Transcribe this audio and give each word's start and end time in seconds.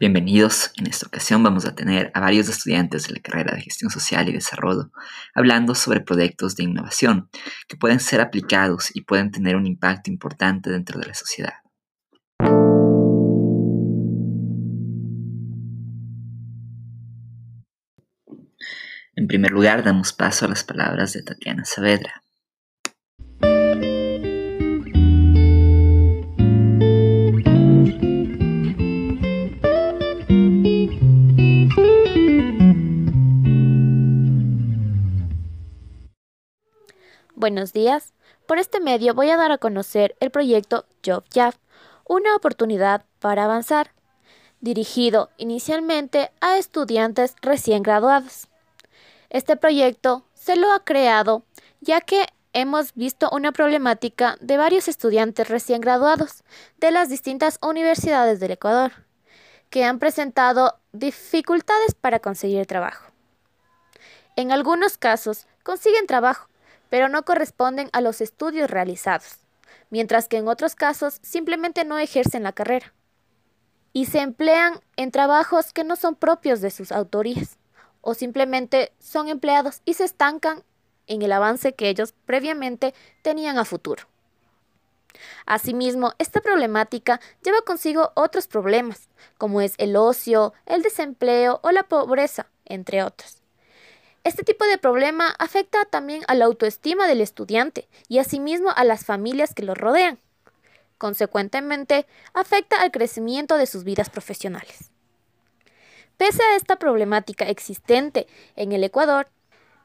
Bienvenidos. 0.00 0.70
En 0.76 0.86
esta 0.86 1.08
ocasión 1.08 1.42
vamos 1.42 1.64
a 1.64 1.74
tener 1.74 2.12
a 2.14 2.20
varios 2.20 2.48
estudiantes 2.48 3.08
de 3.08 3.14
la 3.14 3.20
carrera 3.20 3.56
de 3.56 3.62
Gestión 3.62 3.90
Social 3.90 4.28
y 4.28 4.32
Desarrollo 4.32 4.92
hablando 5.34 5.74
sobre 5.74 6.00
proyectos 6.00 6.54
de 6.54 6.62
innovación 6.62 7.28
que 7.66 7.76
pueden 7.76 7.98
ser 7.98 8.20
aplicados 8.20 8.94
y 8.94 9.00
pueden 9.00 9.32
tener 9.32 9.56
un 9.56 9.66
impacto 9.66 10.08
importante 10.08 10.70
dentro 10.70 11.00
de 11.00 11.06
la 11.08 11.14
sociedad. 11.14 11.54
En 19.16 19.26
primer 19.26 19.50
lugar, 19.50 19.82
damos 19.82 20.12
paso 20.12 20.44
a 20.44 20.48
las 20.48 20.62
palabras 20.62 21.12
de 21.12 21.24
Tatiana 21.24 21.64
Saavedra. 21.64 22.22
Buenos 37.48 37.72
días. 37.72 38.12
Por 38.44 38.58
este 38.58 38.78
medio 38.78 39.14
voy 39.14 39.30
a 39.30 39.38
dar 39.38 39.50
a 39.52 39.56
conocer 39.56 40.14
el 40.20 40.30
proyecto 40.30 40.84
JobJab, 41.02 41.54
una 42.06 42.36
oportunidad 42.36 43.06
para 43.20 43.44
avanzar, 43.44 43.94
dirigido 44.60 45.30
inicialmente 45.38 46.30
a 46.42 46.58
estudiantes 46.58 47.36
recién 47.40 47.82
graduados. 47.82 48.48
Este 49.30 49.56
proyecto 49.56 50.26
se 50.34 50.56
lo 50.56 50.70
ha 50.74 50.84
creado 50.84 51.42
ya 51.80 52.02
que 52.02 52.26
hemos 52.52 52.92
visto 52.94 53.30
una 53.32 53.50
problemática 53.50 54.36
de 54.42 54.58
varios 54.58 54.86
estudiantes 54.86 55.48
recién 55.48 55.80
graduados 55.80 56.44
de 56.76 56.90
las 56.90 57.08
distintas 57.08 57.58
universidades 57.62 58.40
del 58.40 58.50
Ecuador, 58.50 58.92
que 59.70 59.84
han 59.84 59.98
presentado 59.98 60.74
dificultades 60.92 61.94
para 61.94 62.20
conseguir 62.20 62.66
trabajo. 62.66 63.10
En 64.36 64.52
algunos 64.52 64.98
casos 64.98 65.46
consiguen 65.62 66.06
trabajo, 66.06 66.47
pero 66.90 67.08
no 67.08 67.24
corresponden 67.24 67.88
a 67.92 68.00
los 68.00 68.20
estudios 68.20 68.70
realizados, 68.70 69.38
mientras 69.90 70.28
que 70.28 70.38
en 70.38 70.48
otros 70.48 70.74
casos 70.74 71.18
simplemente 71.22 71.84
no 71.84 71.98
ejercen 71.98 72.42
la 72.42 72.52
carrera 72.52 72.92
y 73.92 74.06
se 74.06 74.20
emplean 74.20 74.80
en 74.96 75.10
trabajos 75.10 75.72
que 75.72 75.84
no 75.84 75.96
son 75.96 76.14
propios 76.14 76.60
de 76.60 76.70
sus 76.70 76.92
autorías 76.92 77.58
o 78.00 78.14
simplemente 78.14 78.92
son 79.00 79.28
empleados 79.28 79.82
y 79.84 79.94
se 79.94 80.04
estancan 80.04 80.62
en 81.06 81.22
el 81.22 81.32
avance 81.32 81.72
que 81.72 81.88
ellos 81.88 82.14
previamente 82.26 82.94
tenían 83.22 83.58
a 83.58 83.64
futuro. 83.64 84.04
Asimismo, 85.46 86.12
esta 86.18 86.40
problemática 86.40 87.20
lleva 87.42 87.62
consigo 87.62 88.12
otros 88.14 88.46
problemas, 88.46 89.08
como 89.36 89.60
es 89.60 89.74
el 89.78 89.96
ocio, 89.96 90.52
el 90.66 90.82
desempleo 90.82 91.60
o 91.62 91.72
la 91.72 91.82
pobreza, 91.82 92.46
entre 92.66 93.02
otros. 93.02 93.37
Este 94.28 94.44
tipo 94.44 94.66
de 94.66 94.76
problema 94.76 95.34
afecta 95.38 95.86
también 95.86 96.22
a 96.28 96.34
la 96.34 96.44
autoestima 96.44 97.06
del 97.06 97.22
estudiante 97.22 97.88
y 98.08 98.18
asimismo 98.18 98.68
a 98.76 98.84
las 98.84 99.06
familias 99.06 99.54
que 99.54 99.62
lo 99.62 99.74
rodean. 99.74 100.18
Consecuentemente, 100.98 102.04
afecta 102.34 102.82
al 102.82 102.90
crecimiento 102.90 103.56
de 103.56 103.64
sus 103.64 103.84
vidas 103.84 104.10
profesionales. 104.10 104.90
Pese 106.18 106.42
a 106.42 106.56
esta 106.56 106.76
problemática 106.76 107.46
existente 107.46 108.26
en 108.54 108.72
el 108.72 108.84
Ecuador, 108.84 109.28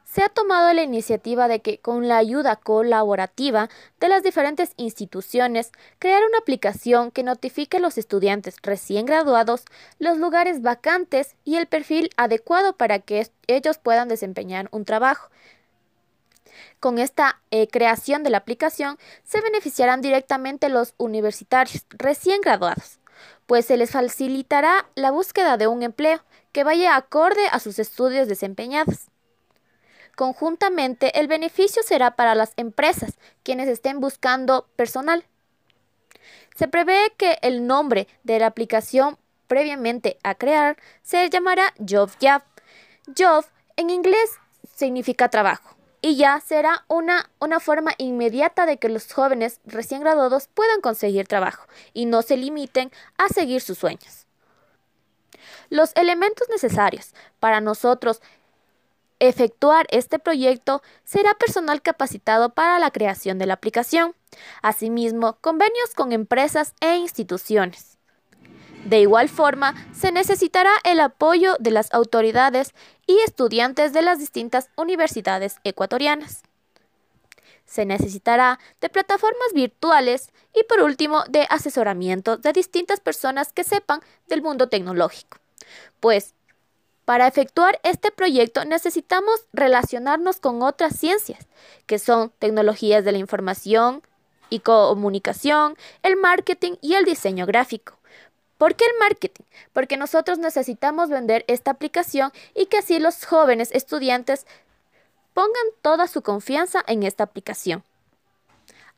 se 0.04 0.22
ha 0.22 0.28
tomado 0.28 0.72
la 0.72 0.82
iniciativa 0.82 1.48
de 1.48 1.60
que, 1.60 1.78
con 1.78 2.06
la 2.08 2.18
ayuda 2.18 2.56
colaborativa 2.56 3.68
de 4.00 4.08
las 4.08 4.22
diferentes 4.22 4.72
instituciones, 4.76 5.72
crear 5.98 6.22
una 6.24 6.38
aplicación 6.38 7.10
que 7.10 7.22
notifique 7.22 7.78
a 7.78 7.80
los 7.80 7.98
estudiantes 7.98 8.56
recién 8.62 9.06
graduados 9.06 9.64
los 9.98 10.18
lugares 10.18 10.62
vacantes 10.62 11.36
y 11.44 11.56
el 11.56 11.66
perfil 11.66 12.10
adecuado 12.16 12.76
para 12.76 13.00
que 13.00 13.28
ellos 13.46 13.78
puedan 13.78 14.08
desempeñar 14.08 14.68
un 14.70 14.84
trabajo. 14.84 15.30
Con 16.80 16.98
esta 16.98 17.40
eh, 17.50 17.66
creación 17.68 18.22
de 18.22 18.30
la 18.30 18.38
aplicación 18.38 18.98
se 19.24 19.40
beneficiarán 19.40 20.00
directamente 20.00 20.68
los 20.68 20.94
universitarios 20.98 21.86
recién 21.88 22.40
graduados, 22.40 22.98
pues 23.46 23.66
se 23.66 23.76
les 23.76 23.90
facilitará 23.90 24.86
la 24.94 25.10
búsqueda 25.10 25.56
de 25.56 25.66
un 25.66 25.82
empleo 25.82 26.20
que 26.52 26.62
vaya 26.62 26.96
acorde 26.96 27.46
a 27.50 27.58
sus 27.58 27.78
estudios 27.78 28.28
desempeñados. 28.28 29.08
Conjuntamente, 30.16 31.18
el 31.18 31.26
beneficio 31.26 31.82
será 31.82 32.14
para 32.14 32.34
las 32.34 32.52
empresas, 32.56 33.14
quienes 33.42 33.68
estén 33.68 34.00
buscando 34.00 34.66
personal. 34.76 35.24
Se 36.54 36.68
prevé 36.68 37.12
que 37.16 37.38
el 37.42 37.66
nombre 37.66 38.06
de 38.22 38.38
la 38.38 38.46
aplicación 38.46 39.18
previamente 39.46 40.18
a 40.22 40.34
crear 40.34 40.76
se 41.02 41.28
llamará 41.28 41.74
JobJab. 41.78 42.42
Job 43.18 43.44
en 43.76 43.90
inglés 43.90 44.30
significa 44.74 45.28
trabajo 45.28 45.76
y 46.00 46.16
ya 46.16 46.40
será 46.40 46.84
una, 46.86 47.30
una 47.40 47.60
forma 47.60 47.92
inmediata 47.98 48.66
de 48.66 48.76
que 48.76 48.88
los 48.88 49.12
jóvenes 49.12 49.60
recién 49.64 50.00
graduados 50.00 50.48
puedan 50.52 50.80
conseguir 50.80 51.26
trabajo 51.26 51.66
y 51.92 52.06
no 52.06 52.22
se 52.22 52.36
limiten 52.36 52.92
a 53.18 53.28
seguir 53.28 53.60
sus 53.60 53.78
sueños. 53.78 54.26
Los 55.70 55.92
elementos 55.96 56.48
necesarios 56.50 57.14
para 57.40 57.60
nosotros 57.60 58.20
efectuar 59.28 59.86
este 59.90 60.18
proyecto 60.18 60.82
será 61.04 61.34
personal 61.34 61.82
capacitado 61.82 62.50
para 62.50 62.78
la 62.78 62.90
creación 62.90 63.38
de 63.38 63.46
la 63.46 63.54
aplicación, 63.54 64.14
asimismo 64.62 65.38
convenios 65.40 65.94
con 65.94 66.12
empresas 66.12 66.74
e 66.80 66.96
instituciones. 66.96 67.98
De 68.84 69.00
igual 69.00 69.30
forma, 69.30 69.74
se 69.94 70.12
necesitará 70.12 70.70
el 70.84 71.00
apoyo 71.00 71.56
de 71.58 71.70
las 71.70 71.92
autoridades 71.94 72.74
y 73.06 73.18
estudiantes 73.20 73.92
de 73.94 74.02
las 74.02 74.18
distintas 74.18 74.68
universidades 74.76 75.56
ecuatorianas. 75.64 76.42
Se 77.64 77.86
necesitará 77.86 78.58
de 78.82 78.90
plataformas 78.90 79.54
virtuales 79.54 80.30
y 80.54 80.64
por 80.64 80.80
último 80.82 81.24
de 81.28 81.46
asesoramiento 81.48 82.36
de 82.36 82.52
distintas 82.52 83.00
personas 83.00 83.52
que 83.54 83.64
sepan 83.64 84.00
del 84.28 84.42
mundo 84.42 84.68
tecnológico, 84.68 85.38
pues 86.00 86.34
para 87.04 87.26
efectuar 87.26 87.78
este 87.82 88.10
proyecto 88.10 88.64
necesitamos 88.64 89.46
relacionarnos 89.52 90.40
con 90.40 90.62
otras 90.62 90.96
ciencias, 90.96 91.46
que 91.86 91.98
son 91.98 92.30
tecnologías 92.38 93.04
de 93.04 93.12
la 93.12 93.18
información 93.18 94.02
y 94.48 94.60
comunicación, 94.60 95.76
el 96.02 96.16
marketing 96.16 96.72
y 96.80 96.94
el 96.94 97.04
diseño 97.04 97.46
gráfico. 97.46 97.98
¿Por 98.56 98.76
qué 98.76 98.84
el 98.86 98.98
marketing? 98.98 99.44
Porque 99.72 99.96
nosotros 99.96 100.38
necesitamos 100.38 101.10
vender 101.10 101.44
esta 101.48 101.72
aplicación 101.72 102.32
y 102.54 102.66
que 102.66 102.78
así 102.78 102.98
los 102.98 103.26
jóvenes 103.26 103.70
estudiantes 103.72 104.46
pongan 105.34 105.66
toda 105.82 106.06
su 106.06 106.22
confianza 106.22 106.82
en 106.86 107.02
esta 107.02 107.24
aplicación. 107.24 107.82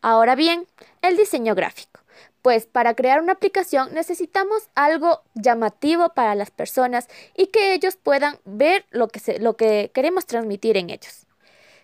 Ahora 0.03 0.35
bien, 0.35 0.67
el 1.03 1.17
diseño 1.17 1.55
gráfico. 1.55 2.01
Pues 2.47 2.65
para 2.65 2.95
crear 2.95 3.21
una 3.21 3.33
aplicación 3.33 3.93
necesitamos 3.93 4.69
algo 4.77 5.21
llamativo 5.35 6.11
para 6.11 6.37
las 6.37 6.53
personas 6.53 7.09
y 7.37 7.49
que 7.49 7.75
ellos 7.75 7.97
puedan 7.97 8.39
ver 8.45 8.87
lo 8.91 9.09
que, 9.09 9.41
lo 9.41 9.57
que 9.57 9.91
queremos 9.93 10.27
transmitir 10.27 10.77
en 10.77 10.91
ellos. 10.91 11.27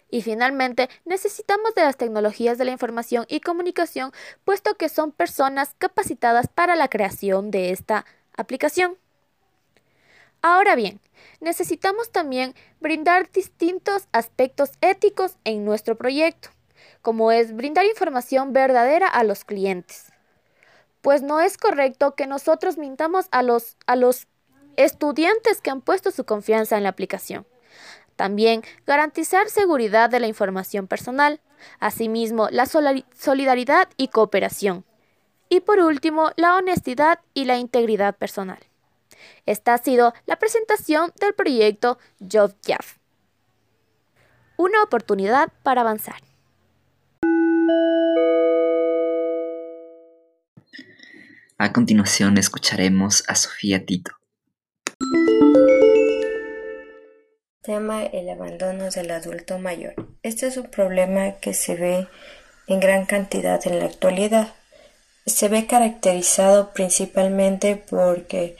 Y 0.08 0.22
finalmente, 0.22 0.88
necesitamos 1.04 1.74
de 1.74 1.82
las 1.82 1.96
tecnologías 1.96 2.58
de 2.58 2.64
la 2.64 2.70
información 2.70 3.26
y 3.28 3.40
comunicación, 3.40 4.12
puesto 4.44 4.76
que 4.76 4.88
son 4.88 5.10
personas 5.10 5.74
capacitadas 5.78 6.46
para 6.46 6.76
la 6.76 6.86
creación 6.86 7.50
de 7.50 7.72
esta 7.72 8.06
aplicación. 8.36 8.96
Ahora 10.42 10.76
bien, 10.76 11.00
necesitamos 11.40 12.12
también 12.12 12.54
brindar 12.78 13.28
distintos 13.32 14.06
aspectos 14.12 14.70
éticos 14.80 15.34
en 15.42 15.64
nuestro 15.64 15.96
proyecto, 15.96 16.50
como 17.00 17.32
es 17.32 17.52
brindar 17.52 17.84
información 17.84 18.52
verdadera 18.52 19.08
a 19.08 19.24
los 19.24 19.44
clientes 19.44 20.11
pues 21.02 21.22
no 21.22 21.40
es 21.40 21.58
correcto 21.58 22.14
que 22.14 22.26
nosotros 22.26 22.78
mintamos 22.78 23.26
a 23.32 23.42
los, 23.42 23.76
a 23.86 23.96
los 23.96 24.28
estudiantes 24.76 25.60
que 25.60 25.70
han 25.70 25.82
puesto 25.82 26.10
su 26.10 26.24
confianza 26.24 26.76
en 26.76 26.84
la 26.84 26.88
aplicación. 26.88 27.46
También 28.16 28.62
garantizar 28.86 29.48
seguridad 29.48 30.08
de 30.08 30.20
la 30.20 30.28
información 30.28 30.86
personal, 30.86 31.40
asimismo 31.80 32.48
la 32.50 32.66
solidaridad 32.66 33.88
y 33.96 34.08
cooperación. 34.08 34.84
Y 35.48 35.60
por 35.60 35.80
último, 35.80 36.30
la 36.36 36.56
honestidad 36.56 37.18
y 37.34 37.44
la 37.44 37.58
integridad 37.58 38.16
personal. 38.16 38.60
Esta 39.44 39.74
ha 39.74 39.78
sido 39.78 40.14
la 40.26 40.36
presentación 40.36 41.12
del 41.20 41.34
proyecto 41.34 41.98
JobJav. 42.20 42.84
Una 44.56 44.82
oportunidad 44.82 45.52
para 45.62 45.80
avanzar. 45.80 46.31
A 51.62 51.72
continuación 51.72 52.38
escucharemos 52.38 53.22
a 53.28 53.36
Sofía 53.36 53.86
Tito. 53.86 54.10
Tema 57.62 58.02
el 58.02 58.28
abandono 58.30 58.90
del 58.90 59.12
adulto 59.12 59.60
mayor. 59.60 59.94
Este 60.24 60.48
es 60.48 60.56
un 60.56 60.68
problema 60.72 61.34
que 61.40 61.54
se 61.54 61.76
ve 61.76 62.08
en 62.66 62.80
gran 62.80 63.06
cantidad 63.06 63.64
en 63.64 63.78
la 63.78 63.84
actualidad. 63.84 64.48
Se 65.24 65.48
ve 65.48 65.68
caracterizado 65.68 66.72
principalmente 66.72 67.76
porque 67.76 68.56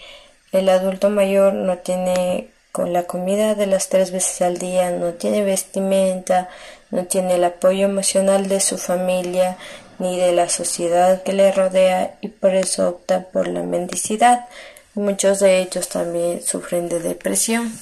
el 0.53 0.69
adulto 0.69 1.11
mayor 1.11 1.55
no 1.55 1.79
tiene 1.79 2.51
con 2.71 2.93
la 2.93 3.03
comida 3.09 3.57
de 3.57 3.67
las 3.67 3.89
tres 3.89 4.13
veces 4.13 4.43
al 4.43 4.59
día, 4.59 4.93
no 4.93 5.15
tiene 5.15 5.43
vestimenta, 5.43 6.51
no 6.93 7.07
tiene 7.07 7.35
el 7.35 7.43
apoyo 7.43 7.85
emocional 7.85 8.49
de 8.49 8.61
su 8.61 8.79
familia 8.79 9.59
ni 10.03 10.19
de 10.19 10.33
la 10.33 10.49
sociedad 10.49 11.23
que 11.23 11.33
le 11.33 11.53
rodea 11.53 12.19
y 12.21 12.29
por 12.29 12.57
eso 12.57 12.89
opta 12.89 13.29
por 13.31 13.47
la 13.47 13.63
mendicidad. 13.63 14.47
Muchos 14.95 15.39
de 15.39 15.61
ellos 15.61 15.89
también 15.89 16.43
sufren 16.43 16.89
de 16.89 16.99
depresión. 16.99 17.73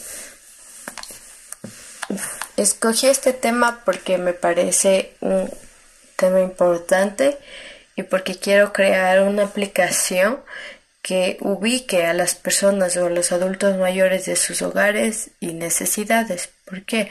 Escogí 2.58 3.06
este 3.06 3.32
tema 3.32 3.80
porque 3.86 4.18
me 4.18 4.34
parece 4.34 5.14
un 5.20 5.50
tema 6.16 6.40
importante 6.40 7.38
y 7.96 8.02
porque 8.02 8.36
quiero 8.36 8.74
crear 8.74 9.22
una 9.22 9.44
aplicación 9.44 10.40
que 11.00 11.38
ubique 11.40 12.04
a 12.04 12.12
las 12.12 12.34
personas 12.34 12.98
o 12.98 13.06
a 13.06 13.10
los 13.10 13.32
adultos 13.32 13.78
mayores 13.78 14.26
de 14.26 14.36
sus 14.36 14.60
hogares 14.60 15.30
y 15.40 15.54
necesidades. 15.54 16.50
¿Por 16.66 16.84
qué? 16.84 17.10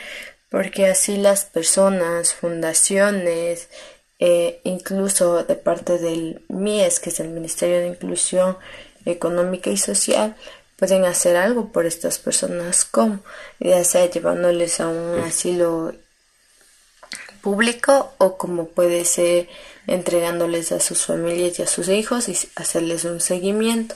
Porque 0.50 0.86
así 0.86 1.18
las 1.18 1.46
personas, 1.46 2.36
fundaciones, 2.36 3.70
eh, 4.20 4.60
incluso 4.66 5.44
de 5.44 5.56
parte 5.56 5.98
del 5.98 6.42
MIES, 6.50 7.00
que 7.00 7.10
es 7.10 7.20
el 7.20 7.30
Ministerio 7.30 7.80
de 7.80 7.88
Inclusión 7.88 8.58
Económica 9.06 9.70
y 9.70 9.78
Social, 9.78 10.36
pueden 10.78 11.06
hacer 11.06 11.36
algo 11.36 11.72
por 11.72 11.86
estas 11.86 12.20
personas 12.20 12.86
como 12.86 13.20
ya 13.60 13.84
sea 13.84 14.10
llevándoles 14.10 14.80
a 14.80 14.88
un 14.88 15.20
asilo 15.20 15.94
público 17.42 18.14
o 18.18 18.38
como 18.38 18.68
puede 18.70 19.06
ser 19.06 19.48
entregándoles 19.88 20.72
a 20.72 20.80
sus 20.80 21.06
familias 21.06 21.60
y 21.60 21.64
a 21.64 21.68
sus 21.68 21.90
hijos 21.90 22.30
y 22.30 22.38
hacerles 22.56 23.06
un 23.06 23.22
seguimiento. 23.22 23.96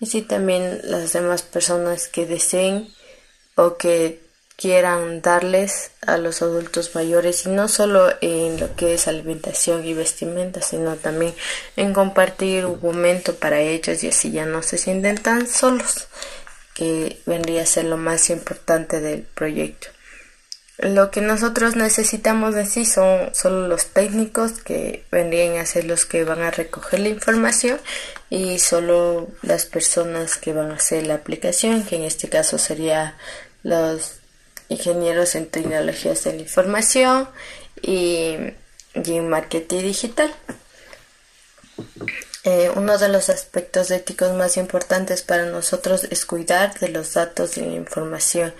Y 0.00 0.06
si 0.06 0.22
también 0.22 0.80
las 0.84 1.12
demás 1.12 1.42
personas 1.42 2.08
que 2.08 2.26
deseen 2.26 2.92
o 3.54 3.76
que 3.76 4.21
quieran 4.62 5.22
darles 5.22 5.90
a 6.06 6.18
los 6.18 6.40
adultos 6.40 6.94
mayores 6.94 7.46
y 7.46 7.48
no 7.48 7.66
solo 7.66 8.14
en 8.20 8.60
lo 8.60 8.76
que 8.76 8.94
es 8.94 9.08
alimentación 9.08 9.84
y 9.84 9.92
vestimenta, 9.92 10.62
sino 10.62 10.94
también 10.94 11.34
en 11.74 11.92
compartir 11.92 12.66
un 12.66 12.78
momento 12.80 13.34
para 13.34 13.60
ellos 13.60 14.04
y 14.04 14.08
así 14.08 14.30
ya 14.30 14.46
no 14.46 14.62
se 14.62 14.78
sienten 14.78 15.18
tan 15.18 15.48
solos, 15.48 16.06
que 16.74 17.18
vendría 17.26 17.62
a 17.62 17.66
ser 17.66 17.86
lo 17.86 17.96
más 17.96 18.30
importante 18.30 19.00
del 19.00 19.22
proyecto. 19.22 19.88
Lo 20.78 21.10
que 21.10 21.22
nosotros 21.22 21.74
necesitamos 21.74 22.54
decir 22.54 22.86
son 22.86 23.34
solo 23.34 23.66
los 23.66 23.86
técnicos 23.86 24.52
que 24.62 25.04
vendrían 25.10 25.56
a 25.56 25.66
ser 25.66 25.86
los 25.86 26.06
que 26.06 26.22
van 26.22 26.40
a 26.40 26.52
recoger 26.52 27.00
la 27.00 27.08
información 27.08 27.80
y 28.30 28.60
solo 28.60 29.28
las 29.42 29.66
personas 29.66 30.36
que 30.36 30.52
van 30.52 30.70
a 30.70 30.76
hacer 30.76 31.08
la 31.08 31.14
aplicación, 31.14 31.82
que 31.82 31.96
en 31.96 32.04
este 32.04 32.28
caso 32.28 32.58
sería 32.58 33.16
los 33.64 34.21
ingenieros 34.72 35.34
en 35.34 35.46
tecnologías 35.46 36.24
de 36.24 36.34
la 36.34 36.40
información 36.40 37.28
y, 37.80 38.36
en 38.94 39.28
marketing 39.28 39.82
digital. 39.82 40.34
Eh, 42.44 42.70
uno 42.74 42.98
de 42.98 43.08
los 43.08 43.30
aspectos 43.30 43.90
éticos 43.90 44.32
más 44.34 44.56
importantes 44.56 45.22
para 45.22 45.46
nosotros 45.46 46.04
es 46.10 46.26
cuidar 46.26 46.78
de 46.80 46.88
los 46.88 47.14
datos 47.14 47.56
y 47.56 47.60
la 47.60 47.74
información 47.74 48.52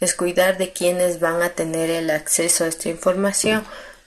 es 0.00 0.14
cuidar 0.14 0.58
de 0.58 0.72
quienes 0.72 1.20
van 1.20 1.42
a 1.42 1.50
tener 1.50 1.90
el 1.90 2.10
acceso 2.10 2.64
a 2.64 2.68
esta 2.68 2.88
información. 2.88 3.64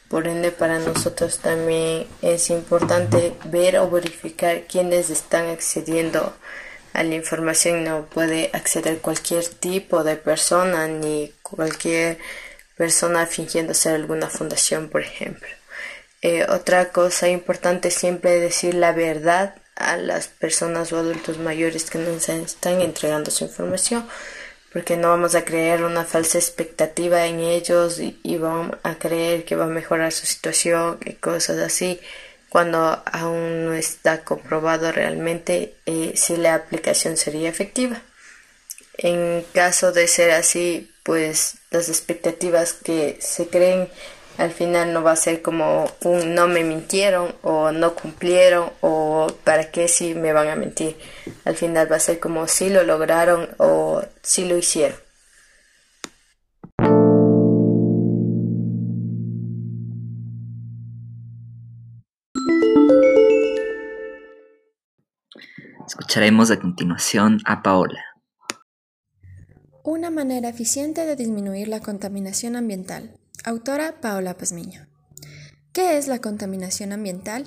Por 0.08 0.28
ende, 0.28 0.52
para 0.52 0.80
nosotros 0.80 1.38
también 1.38 2.08
es 2.22 2.50
importante 2.50 3.34
ver 3.46 3.78
o 3.78 3.90
verificar 3.90 4.64
quiénes 4.68 5.10
están 5.10 5.50
accediendo 5.50 6.20
a 6.20 6.34
la 6.94 7.16
información. 7.16 7.84
No 7.84 8.06
puede 8.06 8.50
acceder 8.54 9.00
cualquier 9.00 9.46
tipo 9.46 10.04
de 10.04 10.16
persona 10.16 10.88
ni 10.88 11.34
cualquier 11.42 12.18
persona 12.76 13.26
fingiendo 13.26 13.74
ser 13.74 13.96
alguna 13.96 14.30
fundación, 14.30 14.90
por 14.90 15.02
ejemplo. 15.02 15.50
Eh, 16.22 16.46
otra 16.50 16.92
cosa 16.92 17.30
importante 17.30 17.88
es 17.88 17.94
siempre 17.96 18.40
decir 18.40 18.74
la 18.74 18.92
verdad 18.92 19.56
a 19.76 19.96
las 19.96 20.28
personas 20.28 20.92
o 20.92 20.98
adultos 20.98 21.38
mayores 21.38 21.90
que 21.90 21.98
nos 21.98 22.28
están 22.28 22.82
entregando 22.82 23.32
su 23.32 23.46
información 23.46 24.06
porque 24.72 24.98
no 24.98 25.10
vamos 25.10 25.36
a 25.36 25.46
creer 25.46 25.84
una 25.84 26.06
falsa 26.06 26.38
expectativa 26.38 27.26
en 27.26 27.40
ellos 27.40 28.00
y, 28.00 28.38
vamos 28.38 28.78
a 28.84 28.96
creer 28.96 29.46
que 29.46 29.56
va 29.56 29.66
a 29.66 29.68
mejorar 29.68 30.12
su 30.12 30.26
situación 30.26 31.00
y 31.04 31.14
cosas 31.14 31.58
así 31.58 32.00
cuando 32.50 33.02
aún 33.06 33.66
no 33.66 33.74
está 33.74 34.24
comprobado 34.24 34.92
realmente 34.92 35.76
eh, 35.86 36.14
si 36.16 36.38
la 36.38 36.56
aplicación 36.56 37.18
sería 37.18 37.50
efectiva. 37.50 38.02
En 38.98 39.46
caso 39.54 39.92
de 39.92 40.08
ser 40.08 40.32
así, 40.32 40.92
pues 41.04 41.56
las 41.72 41.88
expectativas 41.90 42.74
que 42.74 43.18
se 43.22 43.48
creen 43.48 43.90
al 44.38 44.52
final 44.52 44.94
no 44.94 45.04
va 45.04 45.12
a 45.12 45.18
ser 45.18 45.42
como 45.42 45.92
un 46.04 46.34
no 46.34 46.48
me 46.48 46.64
mintieron 46.64 47.36
o 47.42 47.72
no 47.72 47.94
cumplieron 47.94 48.72
o 48.80 49.28
para 49.44 49.70
qué 49.70 49.90
si 49.90 50.16
me 50.16 50.32
van 50.32 50.48
a 50.48 50.56
mentir. 50.56 50.98
Al 51.44 51.58
final 51.58 51.92
va 51.92 51.98
a 51.98 52.00
ser 52.00 52.20
como 52.20 52.48
si 52.48 52.70
lo 52.70 52.84
lograron 52.84 53.50
o 53.58 54.02
si 54.22 54.46
lo 54.46 54.58
hicieron. 54.58 54.98
Escucharemos 66.10 66.50
a 66.50 66.60
continuación 66.60 67.38
a 67.46 67.62
Paola. 67.62 68.04
Una 69.84 70.10
manera 70.10 70.50
eficiente 70.50 71.06
de 71.06 71.16
disminuir 71.16 71.68
la 71.68 71.82
contaminación 71.82 72.56
ambiental 72.56 73.20
Autora 73.44 74.02
Paola 74.02 74.36
Pazmiño. 74.36 74.88
¿Qué 75.72 76.00
es 76.00 76.08
la 76.08 76.18
contaminación 76.18 76.94
ambiental? 76.94 77.44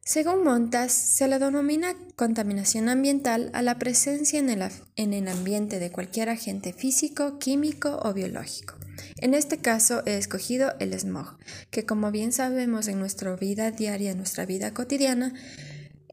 Según 0.00 0.42
Montas, 0.42 0.90
se 0.90 1.28
le 1.28 1.38
denomina 1.38 1.92
contaminación 2.16 2.88
ambiental 2.88 3.50
a 3.52 3.60
la 3.60 3.78
presencia 3.78 4.38
en 4.38 4.48
el, 4.48 4.66
en 4.94 5.12
el, 5.12 5.28
ambiente 5.28 5.78
de 5.78 5.92
cualquier 5.92 6.30
agente 6.30 6.72
físico, 6.72 7.38
químico 7.38 8.00
o 8.02 8.14
biológico. 8.14 8.76
En 9.18 9.34
este 9.34 9.58
caso 9.58 10.02
he 10.06 10.16
escogido 10.16 10.72
el 10.80 10.98
smog, 10.98 11.36
que 11.70 11.84
como 11.84 12.10
bien 12.10 12.32
sabemos 12.32 12.88
en 12.88 12.98
nuestra 12.98 13.36
vida 13.36 13.70
diaria, 13.70 14.12
en 14.12 14.16
nuestra 14.16 14.46
vida 14.46 14.72
cotidiana, 14.72 15.34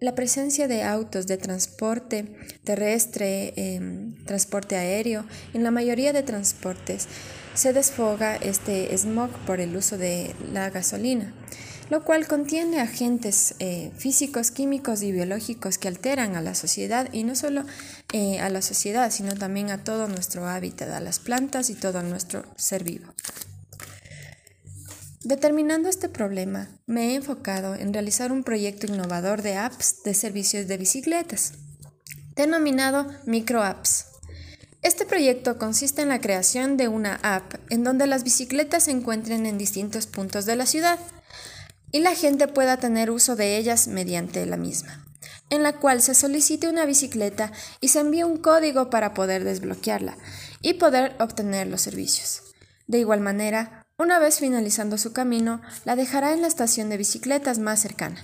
la 0.04 0.16
presencia 0.16 0.68
de 0.68 0.84
autos 0.84 1.28
de 1.28 1.38
transporte 1.38 2.26
terrestre, 2.66 3.54
em, 3.56 4.14
transporte 4.26 4.76
aéreo, 4.76 5.24
en 5.54 5.64
la 5.64 5.72
mayoría 5.72 6.12
de 6.12 6.24
transportes 6.24 7.08
se 7.54 7.72
desfoga 7.72 8.36
este 8.36 8.96
smog 8.98 9.30
por 9.46 9.62
el 9.62 9.78
uso 9.78 9.98
de 9.98 10.36
la 10.52 10.70
gasolina, 10.70 11.34
lo 11.90 12.04
cual 12.04 12.28
contiene 12.28 12.82
agentes 12.82 13.56
eh, 13.60 13.92
físicos, 13.98 14.52
químicos 14.52 15.04
y 15.04 15.14
biológicos 15.14 15.78
que 15.78 15.88
alteran 15.88 16.36
a 16.36 16.42
la 16.42 16.54
sociedad 16.54 17.08
y 17.14 17.24
no 17.24 17.34
solo 17.36 17.64
eh, 18.12 18.42
a 18.42 18.50
la 18.50 18.62
sociedad, 18.62 19.10
sino 19.10 19.36
también 19.36 19.72
a 19.72 19.86
todo 19.86 20.10
nuestro 20.10 20.46
hábitat, 20.50 20.90
a 20.90 21.00
las 21.00 21.20
plantas 21.20 21.70
y 21.70 21.76
todo 21.76 22.04
nuestro 22.04 22.44
ser 22.58 22.84
vivo. 22.84 23.14
Determinando 25.24 25.88
este 25.88 26.10
problema, 26.10 26.68
me 26.86 27.12
he 27.12 27.16
enfocado 27.16 27.76
en 27.76 27.94
realizar 27.94 28.34
un 28.34 28.44
proyecto 28.44 28.88
innovador 28.88 29.42
de 29.42 29.56
apps 29.56 30.04
de 30.04 30.14
servicios 30.14 30.68
de 30.68 30.76
bicicletas, 30.76 31.54
denominado 32.36 33.08
MicroApps. 33.26 34.08
Este 34.82 35.06
proyecto 35.06 35.58
consiste 35.58 36.02
en 36.02 36.10
la 36.10 36.20
creación 36.20 36.76
de 36.76 36.90
una 36.90 37.22
app 37.24 37.54
en 37.70 37.86
donde 37.86 38.06
las 38.06 38.26
bicicletas 38.26 38.84
se 38.84 38.92
encuentren 38.92 39.46
en 39.46 39.58
distintos 39.58 40.08
puntos 40.08 40.46
de 40.46 40.58
la 40.58 40.66
ciudad 40.66 41.00
y 41.94 42.00
la 42.00 42.16
gente 42.16 42.50
pueda 42.50 42.76
tener 42.76 43.10
uso 43.10 43.38
de 43.38 43.56
ellas 43.56 43.88
mediante 43.88 44.46
la 44.46 44.58
misma, 44.58 45.06
en 45.50 45.64
la 45.64 45.72
cual 45.80 46.02
se 46.02 46.16
solicite 46.16 46.68
una 46.68 46.84
bicicleta 46.86 47.54
y 47.80 47.88
se 47.88 48.02
envíe 48.02 48.24
un 48.24 48.40
código 48.40 48.90
para 48.90 49.14
poder 49.14 49.46
desbloquearla 49.46 50.18
y 50.62 50.74
poder 50.74 51.16
obtener 51.22 51.68
los 51.68 51.80
servicios. 51.80 52.42
De 52.88 53.00
igual 53.00 53.22
manera, 53.22 53.83
una 53.98 54.18
vez 54.18 54.40
finalizando 54.40 54.98
su 54.98 55.14
camino, 55.14 55.62
la 55.86 55.96
dejará 55.96 56.34
en 56.34 56.42
la 56.42 56.48
estación 56.48 56.90
de 56.90 56.98
bicicletas 56.98 57.60
más 57.60 57.80
cercana. 57.80 58.24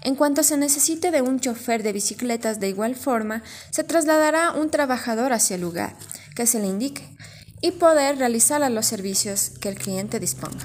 En 0.00 0.16
cuanto 0.16 0.42
se 0.42 0.56
necesite 0.56 1.10
de 1.10 1.22
un 1.22 1.38
chofer 1.38 1.82
de 1.82 1.92
bicicletas 1.92 2.60
de 2.60 2.70
igual 2.70 2.96
forma, 2.96 3.42
se 3.70 3.84
trasladará 3.84 4.52
un 4.52 4.70
trabajador 4.70 5.32
hacia 5.32 5.56
el 5.56 5.60
lugar 5.60 5.94
que 6.34 6.46
se 6.46 6.58
le 6.58 6.66
indique 6.66 7.14
y 7.60 7.72
poder 7.72 8.18
realizar 8.18 8.68
los 8.70 8.86
servicios 8.86 9.50
que 9.60 9.68
el 9.68 9.76
cliente 9.76 10.18
disponga. 10.18 10.64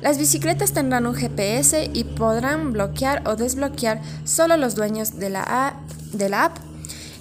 Las 0.00 0.16
bicicletas 0.16 0.72
tendrán 0.72 1.06
un 1.06 1.14
GPS 1.14 1.90
y 1.92 2.04
podrán 2.04 2.72
bloquear 2.72 3.28
o 3.28 3.36
desbloquear 3.36 4.00
solo 4.24 4.56
los 4.56 4.74
dueños 4.74 5.18
de 5.18 5.30
la, 5.30 5.76
de 6.12 6.28
la 6.28 6.44
app 6.44 6.58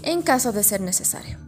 en 0.03 0.22
caso 0.22 0.51
de 0.51 0.63
ser 0.63 0.82
necesario. 0.82 1.40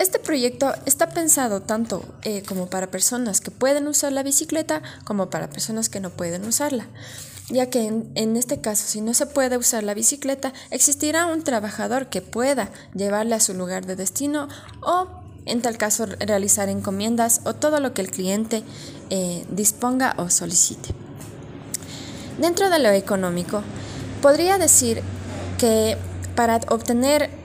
Este 0.00 0.18
proyecto 0.18 0.72
está 0.86 1.10
pensado 1.10 1.60
tanto 1.60 2.02
eh, 2.22 2.42
como 2.48 2.70
para 2.70 2.90
personas 2.90 3.42
que 3.42 3.50
pueden 3.50 3.86
usar 3.86 4.12
la 4.12 4.22
bicicleta 4.22 4.80
como 5.04 5.28
para 5.28 5.50
personas 5.50 5.90
que 5.90 6.00
no 6.00 6.08
pueden 6.08 6.46
usarla. 6.46 6.86
ya 7.50 7.68
que 7.68 7.86
en, 8.14 8.36
este 8.36 8.62
caso, 8.62 8.86
si 8.86 9.02
no 9.02 9.12
se 9.12 9.26
puede 9.26 9.58
usar 9.58 9.82
la 9.82 9.92
bicicleta, 9.92 10.54
existirá 10.70 11.26
un 11.26 11.42
trabajador 11.42 12.06
que 12.06 12.22
pueda 12.22 12.70
llevarle 12.94 13.34
a 13.34 13.40
su 13.40 13.52
lugar 13.52 13.84
de 13.84 13.94
destino 13.94 14.48
o, 14.80 15.06
en 15.44 15.60
tal 15.60 15.76
caso, 15.76 16.06
realizar 16.06 16.70
encomiendas 16.70 17.42
o 17.44 17.52
todo 17.52 17.78
lo 17.78 17.92
que 17.92 18.00
el 18.00 18.10
cliente 18.10 18.62
eh, 19.10 19.44
disponga 19.50 20.14
o 20.16 20.30
solicite. 20.30 20.94
Dentro 22.38 22.70
de 22.70 22.78
lo 22.78 22.88
económico, 22.88 23.62
podría 24.22 24.56
decir 24.56 25.02
que 25.58 25.98
para 26.34 26.58
obtener 26.70 27.39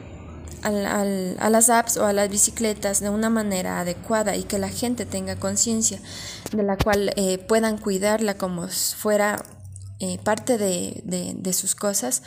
a 0.66 1.50
las 1.50 1.70
apps 1.70 1.98
o 1.98 2.06
a 2.06 2.14
las 2.14 2.30
bicicletas 2.30 3.00
de 3.00 3.10
una 3.10 3.30
manera 3.30 3.80
adecuada 3.80 4.36
y 4.36 4.44
que 4.44 4.58
la 4.58 4.70
gente 4.70 5.06
tenga 5.06 5.36
conciencia 5.36 6.00
de 6.52 6.64
la 6.64 6.78
cual 6.78 7.14
eh, 7.16 7.38
puedan 7.38 7.78
cuidarla 7.78 8.36
como 8.36 8.68
fuera 8.68 9.44
eh, 10.00 10.18
parte 10.24 10.58
de, 10.58 11.54
sus 11.54 11.76
cosas, 11.76 12.24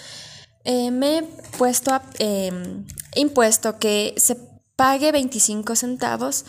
eh, 0.65 0.91
me 0.91 1.19
he 1.19 1.23
puesto 1.59 2.01
em, 2.19 2.87
impuesto 3.15 3.79
que 3.79 4.15
se 4.17 4.37
pague 4.77 5.13
25 5.13 5.75
centavos 5.77 6.45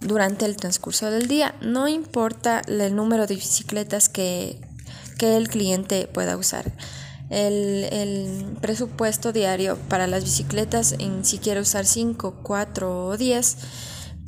durante 0.00 0.46
el 0.46 0.56
transcurso 0.56 1.10
del 1.10 1.28
día. 1.28 1.54
No 1.60 1.88
importa 1.88 2.62
el 2.66 2.94
número 2.94 3.26
de 3.26 3.34
bicicletas 3.34 4.08
que, 4.08 4.60
que 5.18 5.36
el 5.36 5.48
cliente 5.48 6.06
pueda 6.06 6.36
usar. 6.36 6.72
El, 7.30 8.56
presupuesto 8.60 9.32
diario 9.32 9.76
para 9.88 10.06
las 10.06 10.24
bicicletas, 10.24 10.92
en 10.98 11.24
si 11.24 11.38
quiere 11.38 11.60
usar 11.60 11.86
5, 11.86 12.40
4 12.42 13.06
o 13.06 13.16
10, 13.16 13.56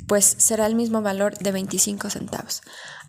pues 0.07 0.25
será 0.25 0.65
el 0.65 0.75
mismo 0.75 1.01
valor 1.01 1.37
de 1.37 1.51
25 1.51 2.09
centavos. 2.09 2.61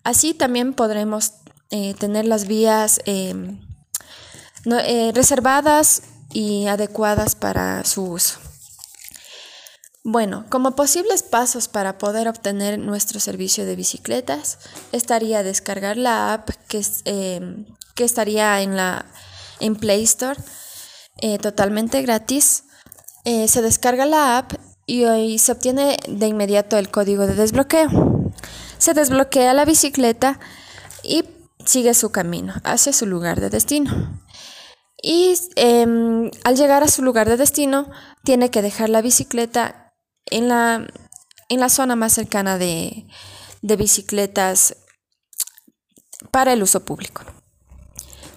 Así 0.04 0.34
también 0.34 0.74
podremos 0.74 1.34
eh, 1.70 1.94
tener 1.94 2.26
las 2.26 2.46
vías 2.46 3.00
em, 3.06 3.60
eh, 4.66 5.12
reservadas 5.14 6.02
y 6.32 6.66
adecuadas 6.66 7.34
para 7.34 7.84
su 7.84 8.04
uso. 8.04 8.38
Bueno, 10.04 10.46
como 10.48 10.74
posibles 10.74 11.22
pasos 11.22 11.68
para 11.68 11.96
poder 11.96 12.26
obtener 12.26 12.76
nuestro 12.78 13.20
servicio 13.20 13.64
de 13.64 13.76
bicicletas, 13.76 14.58
estaría 14.90 15.44
descargar 15.44 15.96
la 15.96 16.32
app 16.32 16.50
que, 16.66 16.84
em, 17.04 17.66
que 17.94 18.02
estaría 18.02 18.62
en 18.62 18.76
la 18.76 19.06
en 19.62 19.76
Play 19.76 20.02
Store, 20.02 20.38
eh, 21.18 21.38
totalmente 21.38 22.02
gratis. 22.02 22.64
Eh, 23.24 23.48
se 23.48 23.62
descarga 23.62 24.04
la 24.04 24.38
app 24.38 24.52
y 24.86 25.04
hoy 25.04 25.38
se 25.38 25.52
obtiene 25.52 25.96
de 26.08 26.26
inmediato 26.26 26.76
el 26.76 26.90
código 26.90 27.26
de 27.26 27.34
desbloqueo. 27.34 27.88
Se 28.78 28.92
desbloquea 28.92 29.54
la 29.54 29.64
bicicleta 29.64 30.40
y 31.04 31.24
sigue 31.64 31.94
su 31.94 32.10
camino 32.10 32.54
hacia 32.64 32.92
su 32.92 33.06
lugar 33.06 33.40
de 33.40 33.50
destino. 33.50 34.20
Y 35.00 35.34
em, 35.56 36.30
al 36.44 36.56
llegar 36.56 36.82
a 36.82 36.88
su 36.88 37.02
lugar 37.02 37.28
de 37.28 37.36
destino, 37.36 37.90
tiene 38.24 38.50
que 38.50 38.62
dejar 38.62 38.88
la 38.88 39.02
bicicleta 39.02 39.92
en 40.26 40.48
la, 40.48 40.86
en 41.48 41.60
la 41.60 41.68
zona 41.68 41.96
más 41.96 42.12
cercana 42.12 42.58
de, 42.58 43.06
de 43.62 43.76
bicicletas 43.76 44.76
para 46.30 46.52
el 46.52 46.62
uso 46.62 46.84
público. 46.84 47.22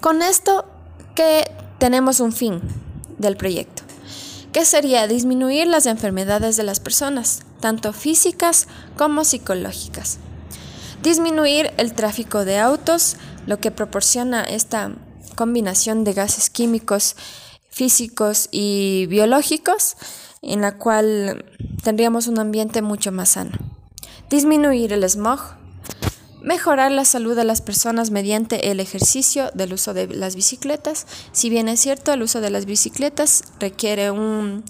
Con 0.01 0.21
esto 0.21 0.74
que 1.15 1.49
tenemos 1.79 2.19
un 2.19 2.31
fin 2.31 2.61
del 3.17 3.37
proyecto, 3.37 3.83
que 4.51 4.65
sería 4.65 5.07
disminuir 5.07 5.67
las 5.67 5.85
enfermedades 5.85 6.57
de 6.57 6.63
las 6.63 6.79
personas, 6.79 7.41
tanto 7.61 7.93
físicas 7.93 8.67
como 8.97 9.23
psicológicas. 9.23 10.19
Disminuir 11.01 11.71
el 11.77 11.93
tráfico 11.93 12.45
de 12.45 12.59
autos, 12.59 13.15
lo 13.47 13.59
que 13.59 13.71
proporciona 13.71 14.43
esta 14.43 14.91
combinación 15.35 16.03
de 16.03 16.13
gases 16.13 16.49
químicos, 16.49 17.15
físicos 17.69 18.49
y 18.51 19.05
biológicos, 19.07 19.95
en 20.41 20.61
la 20.61 20.77
cual 20.77 21.45
tendríamos 21.83 22.27
un 22.27 22.39
ambiente 22.39 22.81
mucho 22.81 23.11
más 23.11 23.29
sano. 23.29 23.51
Disminuir 24.29 24.93
el 24.93 25.07
smog, 25.09 25.39
mejorar 26.45 26.91
la 26.91 27.05
salud 27.05 27.35
de 27.35 27.43
las 27.43 27.61
personas 27.61 28.11
mediante 28.11 28.69
el 28.69 28.79
ejercicio 28.79 29.49
del 29.55 29.73
uso 29.73 29.93
de 29.93 30.07
las 30.07 30.35
bicicletas. 30.35 31.07
Si 31.31 31.49
bien 31.49 31.67
es 31.67 31.81
cierto, 31.81 32.13
el 32.13 32.21
uso 32.21 32.39
de 32.39 32.51
las 32.51 32.65
bicicletas 32.65 33.43
requiere 33.59 34.11
un, 34.11 34.63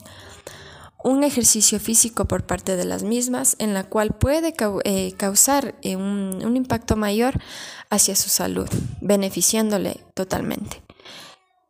un 1.03 1.23
ejercicio 1.25 1.79
físico 1.81 2.25
por 2.25 2.45
parte 2.45 2.77
de 2.77 2.85
las 2.85 3.03
mismas, 3.03 3.57
en 3.59 3.73
la 3.73 3.83
cual 3.83 4.15
puede 4.15 4.53
eh, 4.85 5.13
causar 5.17 5.75
eh, 5.81 5.97
un, 5.97 6.41
un 6.45 6.55
impacto 6.55 6.95
mayor 6.95 7.41
hacia 7.89 8.15
su 8.15 8.29
salud, 8.29 8.69
beneficiándole 9.01 9.99
totalmente. 10.13 10.81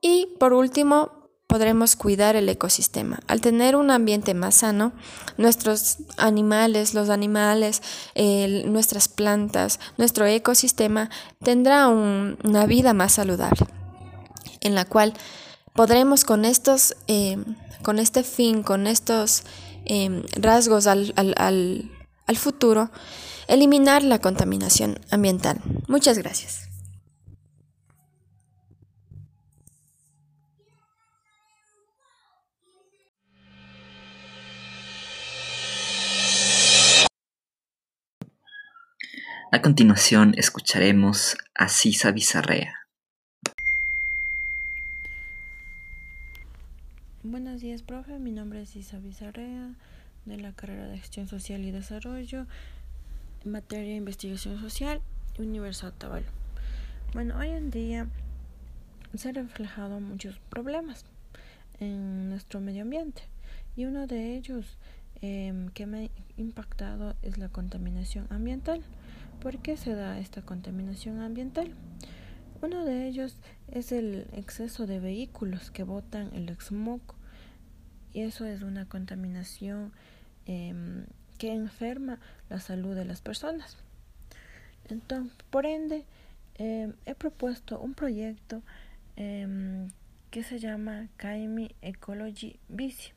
Y 0.01 0.35
por 0.39 0.53
último, 0.53 1.14
podremos 1.47 1.95
cuidar 1.95 2.35
el 2.35 2.49
ecosistema. 2.49 3.19
Al 3.27 3.41
tener 3.41 3.75
un 3.75 3.91
ambiente 3.91 4.33
más 4.33 4.55
sano, 4.55 4.93
nuestros 5.37 5.97
animales, 6.17 6.93
los 6.93 7.09
animales, 7.09 7.81
nuestras 8.65 9.07
plantas, 9.07 9.79
nuestro 9.97 10.25
ecosistema 10.25 11.09
tendrá 11.43 11.87
una 11.87 12.65
vida 12.65 12.93
más 12.93 13.13
saludable, 13.13 13.67
en 14.61 14.75
la 14.75 14.85
cual 14.85 15.13
podremos 15.73 16.25
con 16.25 16.45
estos, 16.45 16.95
em, 17.07 17.55
con 17.83 17.99
este 17.99 18.23
fin, 18.23 18.63
con 18.63 18.87
estos 18.87 19.43
em, 19.85 20.23
rasgos 20.35 20.87
al, 20.87 21.13
al 21.15 22.37
futuro, 22.37 22.89
eliminar 23.47 24.03
la 24.03 24.19
contaminación 24.19 24.99
ambiental. 25.11 25.61
Muchas 25.87 26.17
gracias. 26.17 26.74
A 39.55 39.61
continuación 39.61 40.33
escucharemos 40.37 41.37
a 41.55 41.69
Cisa 41.69 42.11
Bizarrea. 42.11 42.73
Buenos 47.23 47.61
días, 47.61 47.81
profe. 47.81 48.19
Mi 48.19 48.33
nombre 48.33 48.61
es 48.61 48.71
Cisa 48.71 48.99
Bizarrea, 48.99 49.73
de 50.25 50.35
la 50.35 50.51
carrera 50.51 50.87
de 50.87 50.97
Gestión 50.97 51.29
Social 51.29 51.63
y 51.63 51.71
Desarrollo, 51.71 52.47
materia 53.45 53.91
de 53.91 53.95
Investigación 53.95 54.59
Social, 54.59 54.99
Universidad 55.39 55.93
Tabalo. 55.93 56.27
Bueno, 57.13 57.37
hoy 57.37 57.51
en 57.51 57.71
día 57.71 58.09
se 59.13 59.29
han 59.29 59.35
reflejado 59.35 60.01
muchos 60.01 60.37
problemas 60.49 61.05
en 61.79 62.27
nuestro 62.27 62.59
medio 62.59 62.81
ambiente 62.81 63.21
y 63.77 63.85
uno 63.85 64.05
de 64.05 64.35
ellos 64.35 64.77
em, 65.21 65.69
que 65.69 65.85
me 65.85 65.97
ha 65.97 66.09
impactado 66.41 67.15
es 67.21 67.37
la 67.37 67.47
contaminación 67.47 68.27
ambiental. 68.31 68.83
¿Por 69.45 69.59
qué 69.59 69.77
se 69.77 69.93
da 69.93 70.17
esta 70.17 70.41
contaminación 70.41 71.19
ambiental? 71.19 71.71
Uno 72.63 72.83
de 72.83 73.07
ellos 73.07 73.37
es 73.67 73.91
el 73.91 74.25
exceso 74.33 74.87
de 74.87 74.99
vehículos 74.99 75.69
que 75.69 75.83
botan 75.83 76.33
el 76.33 76.49
smog 76.59 76.99
y 78.11 78.21
eso 78.21 78.47
es 78.47 78.63
una 78.63 78.89
contaminación 78.89 79.91
em, 80.47 81.05
que 81.37 81.53
enferma 81.53 82.19
la 82.49 82.59
salud 82.59 82.95
de 82.95 83.05
las 83.05 83.21
personas. 83.21 83.77
Entonces, 84.89 85.37
por 85.51 85.67
ende, 85.67 86.05
em, 86.55 86.93
he 87.05 87.13
propuesto 87.13 87.79
un 87.79 87.93
proyecto 87.93 88.63
em, 89.15 89.91
que 90.31 90.41
se 90.41 90.57
llama 90.57 91.07
Kaimi 91.17 91.75
Ecology 91.83 92.59
Bici. 92.67 93.11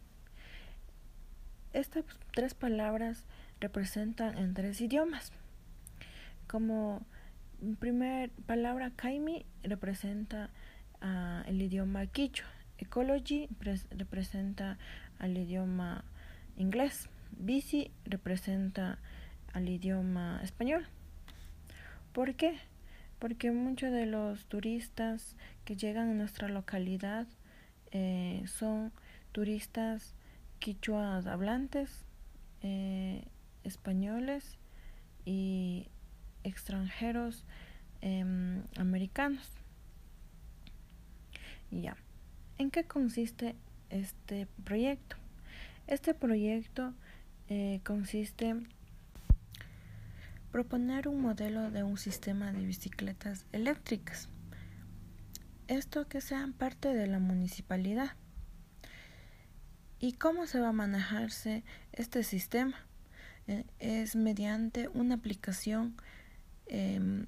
Estas 1.73 2.05
tres 2.35 2.53
palabras 2.53 3.25
representan 3.61 4.37
en 4.37 4.53
tres 4.53 4.83
idiomas. 4.83 5.33
Como 6.49 7.07
primer 7.79 8.31
palabra, 8.47 8.91
Kaimi 8.97 9.45
representa 9.63 10.51
uh, 11.03 11.49
el 11.49 11.61
idioma 11.61 12.07
quichua. 12.07 12.49
Ecology 12.79 13.49
representa 13.91 14.79
al 15.19 15.37
idioma 15.37 16.05
inglés. 16.57 17.11
Bici 17.33 17.91
representa 18.05 18.99
al 19.53 19.69
idioma 19.69 20.41
español. 20.43 20.87
¿Por 22.13 22.35
qué? 22.35 22.59
Porque 23.19 23.51
muchos 23.51 23.93
de 23.93 24.07
los 24.07 24.47
turistas 24.47 25.37
que 25.65 25.77
llegan 25.77 26.11
a 26.11 26.15
nuestra 26.15 26.49
localidad 26.49 27.27
eh, 27.91 28.43
son 28.47 28.93
turistas 29.33 30.15
quichuas 30.59 31.27
hablantes, 31.27 32.05
eh, 32.63 33.25
españoles 33.65 34.59
y 35.25 35.89
extranjeros 36.45 37.45
em, 38.01 38.63
americanos. 38.77 39.49
Ya. 41.71 41.97
¿En 42.59 42.71
qué 42.71 42.85
consiste 42.85 43.55
este 43.91 44.47
proyecto? 44.65 45.17
Este 45.87 46.15
proyecto 46.15 46.95
eh, 47.49 47.81
consiste 47.85 48.55
proponer 50.51 51.09
un 51.09 51.21
modelo 51.21 51.71
de 51.71 51.83
un 51.83 51.99
sistema 51.99 52.53
de 52.53 52.65
bicicletas 52.65 53.47
eléctricas 53.53 54.29
esto 55.69 56.09
que 56.09 56.23
sean 56.23 56.55
parte 56.55 56.95
de 56.95 57.07
la 57.07 57.19
municipalidad. 57.19 58.13
¿Y 60.01 60.15
cómo 60.15 60.47
se 60.47 60.61
va 60.61 60.69
a 60.69 60.73
manejarse 60.73 61.63
este 61.93 62.23
sistema? 62.23 62.87
Eh, 63.47 63.65
es 63.79 64.17
mediante 64.17 64.89
una 64.89 65.17
aplicación 65.17 65.95
em, 66.69 67.27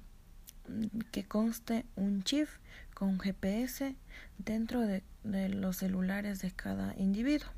que 1.11 1.23
conste 1.23 1.85
un 1.95 2.23
chip 2.23 2.47
con 2.93 3.19
GPS 3.19 3.95
dentro 4.37 4.81
de, 4.81 5.03
los 5.23 5.77
celulares 5.77 6.41
de 6.41 6.51
cada 6.51 6.95
individuo. 6.97 7.49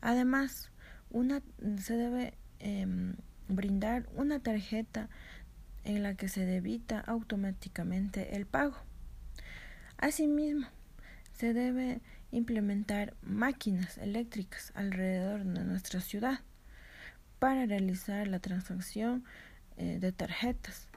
Además, 0.00 0.70
se 1.78 1.96
debe 1.96 2.34
em, 2.60 3.16
brindar 3.48 4.08
una 4.14 4.40
tarjeta 4.40 5.08
en 5.84 6.02
la 6.02 6.14
que 6.14 6.28
se 6.28 6.44
debita 6.44 7.00
automáticamente 7.00 8.36
el 8.36 8.46
pago. 8.46 8.76
Asimismo, 9.98 10.66
se 11.32 11.52
debe 11.52 12.00
implementar 12.30 13.14
máquinas 13.22 13.98
eléctricas 13.98 14.72
alrededor 14.74 15.44
de 15.44 15.64
nuestra 15.64 16.00
ciudad 16.00 16.40
para 17.38 17.66
realizar 17.66 18.26
la 18.28 18.38
transacción 18.38 19.24
eh, 19.76 19.98
de 20.00 20.12
tarjetas. 20.12 20.88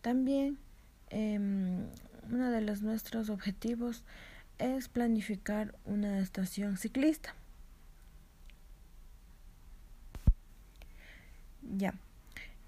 También 0.00 0.58
em, 1.10 1.86
uno 2.30 2.50
de 2.50 2.60
los 2.60 2.82
nuestros 2.82 3.30
objetivos 3.30 4.04
es 4.58 4.88
planificar 4.88 5.74
una 5.84 6.18
estación 6.18 6.76
ciclista. 6.76 7.34
Ya. 11.62 11.94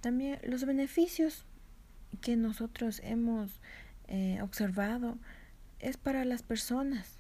También 0.01 0.39
los 0.43 0.65
beneficios 0.65 1.45
que 2.21 2.37
nosotros 2.37 3.01
hemos 3.05 3.61
eh, 4.09 4.41
observado 4.43 5.19
es 5.79 5.97
para 5.97 6.25
las 6.25 6.43
personas 6.43 7.19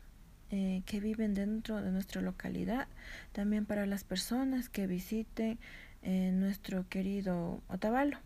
eh, 0.50 0.82
que 0.84 1.00
viven 1.00 1.34
dentro 1.34 1.80
de 1.80 1.90
nuestra 1.90 2.20
localidad, 2.20 2.88
también 3.32 3.66
para 3.66 3.86
las 3.86 4.04
personas 4.04 4.68
que 4.68 4.86
visiten 4.86 5.58
eh, 6.02 6.30
nuestro 6.32 6.88
querido 6.88 7.62
Otavalo, 7.68 8.18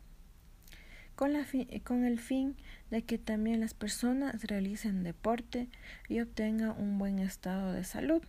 con, 1.16 1.32
la 1.32 1.46
con 1.84 2.04
el 2.04 2.18
fin 2.18 2.56
de 2.90 3.02
que 3.02 3.18
también 3.18 3.60
las 3.60 3.74
personas 3.74 4.44
realicen 4.44 5.02
deporte 5.02 5.68
y 6.08 6.20
obtengan 6.20 6.80
un 6.80 6.98
buen 6.98 7.18
estado 7.18 7.72
de 7.72 7.84
salud. 7.84 8.22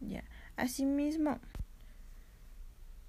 Ya. 0.00 0.24
Asimismo, 0.56 1.40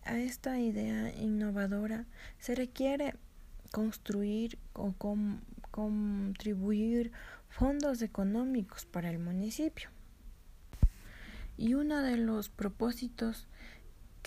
a 0.04 0.18
esta 0.18 0.60
idea 0.60 1.14
innovadora 1.16 2.06
se 2.40 2.56
requiere 2.56 3.16
construir 3.72 4.58
o 4.74 4.94
contribuir 5.72 7.12
fondos 7.50 8.02
económicos 8.02 8.86
para 8.86 9.10
el 9.10 9.20
municipio. 9.20 9.90
Y 11.58 11.74
uno 11.74 12.02
de 12.02 12.18
los 12.18 12.50
propósitos 12.50 13.48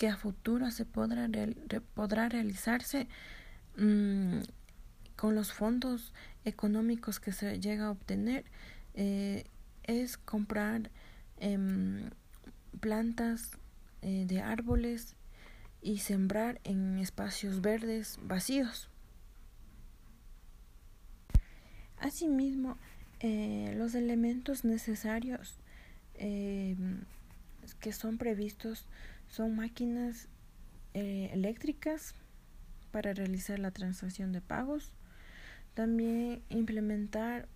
que 0.03 0.09
a 0.09 0.17
futuro 0.17 0.69
se 0.69 0.83
podrá, 0.83 1.29
podrá 1.93 2.27
realizarse 2.27 3.07
mm, 3.77 4.39
con 5.15 5.33
los 5.33 5.53
fondos 5.53 6.13
económicos 6.43 7.21
que 7.21 7.31
se 7.31 7.61
llega 7.61 7.85
a 7.85 7.91
obtener 7.91 8.43
eh, 8.95 9.45
es 9.83 10.17
comprar 10.17 10.91
em, 11.39 12.09
plantas 12.81 13.51
eh, 14.01 14.25
de 14.27 14.41
árboles 14.41 15.15
y 15.81 15.99
sembrar 15.99 16.59
en 16.65 16.97
espacios 16.97 17.61
verdes 17.61 18.19
vacíos. 18.23 18.89
Asimismo, 21.97 22.77
eh, 23.21 23.73
los 23.77 23.95
elementos 23.95 24.65
necesarios 24.65 25.55
eh, 26.15 26.75
que 27.79 27.93
son 27.93 28.17
previstos 28.17 28.85
son 29.33 29.55
máquinas 29.55 30.27
eh, 30.93 31.31
eléctricas 31.33 32.13
para 32.91 33.13
realizar 33.13 33.57
la 33.57 33.71
transacción 33.71 34.31
de 34.31 34.41
pagos, 34.41 34.91
también 35.73 36.43
implementar 36.49 37.47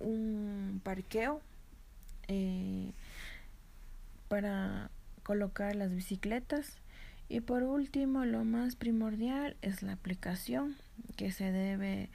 un 0.00 0.80
parqueo 0.82 1.40
para 4.26 4.90
colocar 5.22 5.76
las 5.76 5.94
bicicletas 5.94 6.80
y 7.28 7.40
por 7.40 7.62
último, 7.62 8.24
lo 8.24 8.44
más 8.44 8.74
primordial 8.74 9.56
es 9.60 9.82
la 9.82 9.92
aplicación 9.92 10.76
que 11.16 11.30
se 11.30 11.52
debe 11.52 12.08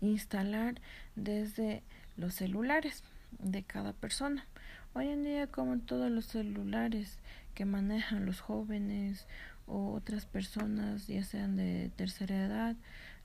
instalar 0.00 0.80
desde 1.16 1.82
los 2.16 2.34
celulares 2.34 3.02
de 3.40 3.64
cada 3.64 3.92
persona. 3.92 4.46
Hoy 4.94 5.08
en 5.08 5.24
día, 5.24 5.48
como 5.48 5.78
todos 5.78 6.10
los 6.10 6.26
celulares 6.26 7.18
que 7.54 7.64
manejan 7.64 8.26
los 8.26 8.40
jóvenes 8.40 9.26
o 9.66 9.92
otras 9.92 10.26
personas, 10.26 11.06
ya 11.06 11.22
sean 11.24 11.56
de 11.56 11.90
tercera 11.96 12.44
edad, 12.44 12.76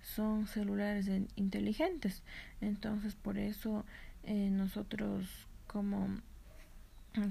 son 0.02 0.48
celulares 0.48 1.10
inteligentes. 1.36 2.24
Entonces, 2.62 3.16
por 3.16 3.38
eso 3.38 3.86
eh, 4.24 4.50
nosotros 4.52 5.48
como 5.68 6.22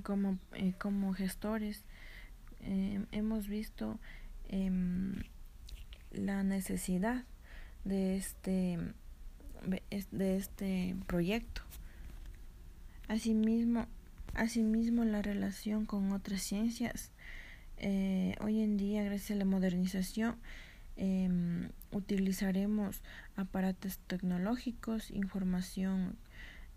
como, 0.03 0.39
eh, 0.55 0.73
como 0.79 1.13
gestores 1.13 1.85
Em, 2.67 3.07
hemos 3.13 3.47
visto 3.47 3.99
em, 4.49 5.23
la 6.13 6.43
necesidad 6.43 7.25
de 7.85 8.17
este, 8.17 8.79
de 10.11 10.37
este 10.37 10.97
proyecto. 11.07 11.61
Asimismo, 13.09 13.87
asimismo 14.35 15.05
la 15.05 15.23
relación 15.23 15.87
con 15.87 16.13
otras 16.13 16.43
ciencias. 16.43 17.11
Eh, 17.77 18.35
hoy 18.41 18.61
en 18.61 18.77
día, 18.77 19.03
gracias 19.03 19.33
a 19.33 19.35
la 19.35 19.45
modernización, 19.45 20.37
em, 20.97 21.71
utilizaremos 21.91 23.03
aparatos 23.37 23.99
tecnológicos, 24.07 25.11
información 25.11 26.17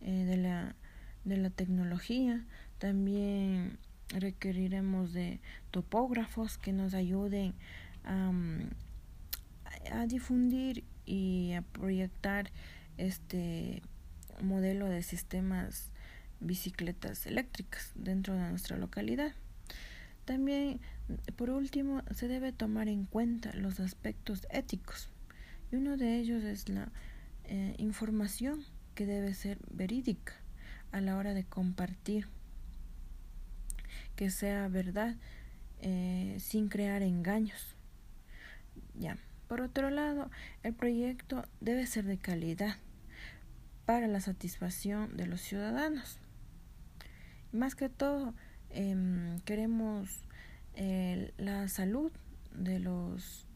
eh, 0.01 0.25
de, 0.25 0.37
la, 0.37 0.75
de 1.25 1.37
la 1.37 1.49
tecnología, 1.49 2.45
también 2.79 3.77
requeriremos 4.09 5.13
de 5.13 5.39
topógrafos 5.71 6.57
que 6.57 6.71
nos 6.71 6.93
ayuden 6.93 7.53
a 9.91 10.07
difundir 10.07 10.85
y 11.05 11.51
a 11.53 11.61
proyectar 11.61 12.51
este 12.97 13.81
modelo 14.41 14.87
de 14.87 15.03
sistemas 15.03 15.91
bicicletas 16.39 17.25
eléctricas 17.25 17.91
dentro 17.95 18.33
de 18.33 18.49
nuestra 18.49 18.77
localidad. 18.77 19.33
También, 20.25 20.81
por 21.35 21.49
último, 21.49 22.01
se 22.11 22.27
debe 22.27 22.51
tomar 22.51 22.87
en 22.87 23.05
cuenta 23.05 23.53
los 23.53 23.79
aspectos 23.79 24.45
éticos 24.49 25.09
y 25.71 25.77
uno 25.77 25.97
de 25.97 26.17
ellos 26.19 26.43
es 26.43 26.69
la 26.69 26.91
eh, 27.45 27.75
información 27.77 28.65
que 28.95 29.05
debe 29.05 29.33
ser 29.33 29.57
verídica 29.71 30.33
a 30.91 31.01
la 31.01 31.17
hora 31.17 31.33
de 31.33 31.43
compartir 31.43 32.27
que 34.15 34.29
sea 34.31 34.67
verdad 34.67 35.15
eh, 35.79 36.37
sin 36.39 36.67
crear 36.67 37.03
engaños. 37.03 37.75
Ya. 38.95 39.17
Por 39.47 39.61
otro 39.61 39.89
lado, 39.89 40.29
el 40.63 40.73
proyecto 40.73 41.45
debe 41.61 41.85
ser 41.85 42.03
de 42.03 42.17
calidad 42.17 42.75
para 43.85 44.07
la 44.07 44.19
satisfacción 44.19 45.15
de 45.15 45.27
los 45.27 45.39
ciudadanos. 45.39 46.19
Más 47.51 47.75
que 47.75 47.89
todo, 47.89 48.33
em, 48.69 49.39
queremos 49.41 50.23
la 51.37 51.67
salud 51.69 52.11
de 52.53 52.79
los, 52.79 53.47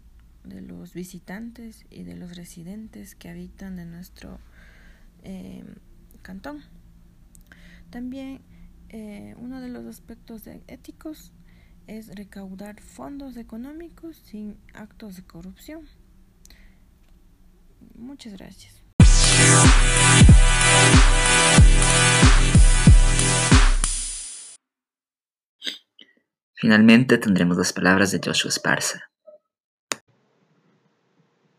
de 0.43 0.61
los 0.61 0.93
visitantes 0.93 1.85
y 1.91 2.01
de 2.01 2.15
los 2.15 2.35
residentes 2.35 3.13
que 3.13 3.29
habitan 3.29 3.77
en 3.77 3.91
nuestro 3.91 4.39
em, 5.21 5.75
cantón. 6.23 6.63
También 7.91 8.41
eh, 8.89 9.35
uno 9.37 9.61
de 9.61 9.69
los 9.69 9.85
aspectos 9.85 10.47
éticos 10.67 11.31
es 11.87 12.07
recaudar 12.15 12.81
fondos 12.81 13.37
económicos 13.37 14.17
sin 14.17 14.57
actos 14.73 15.15
de 15.15 15.23
corrupción. 15.23 15.87
Muchas 17.95 18.33
gracias. 18.33 18.80
Finalmente 26.61 27.17
tendremos 27.17 27.57
las 27.57 27.73
palabras 27.73 28.11
de 28.11 28.21
Joshua 28.23 28.49
Esparza. 28.49 29.01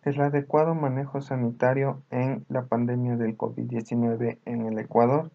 El 0.05 0.21
adecuado 0.21 0.75
manejo 0.75 1.21
sanitario 1.21 2.03
en 2.11 2.47
la 2.49 2.65
pandemia 2.65 3.17
del 3.17 3.37
COVID-19 3.37 4.39
en 4.47 4.67
el 4.67 4.79
Ecuador 4.79 5.31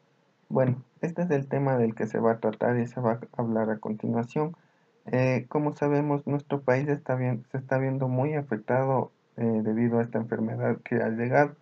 bueno, 0.49 0.83
este 1.01 1.23
es 1.23 1.31
el 1.31 1.47
tema 1.47 1.77
del 1.77 1.93
que 1.93 2.07
se 2.07 2.19
va 2.19 2.33
a 2.33 2.39
tratar 2.39 2.79
y 2.79 2.87
se 2.87 3.01
va 3.01 3.13
a 3.13 3.41
hablar 3.41 3.69
a 3.69 3.79
continuación. 3.79 4.55
Eh, 5.05 5.45
como 5.49 5.75
sabemos, 5.75 6.25
nuestro 6.25 6.61
país 6.61 6.87
está 6.87 7.15
bien, 7.15 7.45
se 7.51 7.57
está 7.57 7.77
viendo 7.77 8.07
muy 8.07 8.33
afectado 8.33 9.11
eh, 9.35 9.43
debido 9.63 9.99
a 9.99 10.03
esta 10.03 10.19
enfermedad 10.19 10.77
que 10.83 10.95
ha 10.95 11.09
llegado. 11.09 11.55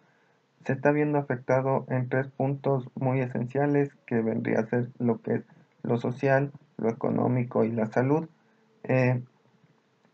se 0.65 0.73
está 0.73 0.91
viendo 0.91 1.17
afectado 1.19 1.85
en 1.89 2.09
tres 2.09 2.27
puntos 2.27 2.89
muy 2.95 3.21
esenciales 3.21 3.89
que 4.07 4.21
vendría 4.21 4.59
a 4.59 4.67
ser 4.67 4.89
lo 4.99 5.21
que 5.21 5.35
es 5.35 5.43
lo 5.85 5.97
social, 5.97 6.51
lo 6.77 6.89
económico 6.89 7.63
y 7.63 7.71
la 7.71 7.87
salud. 7.87 8.27
Eh, 8.83 9.21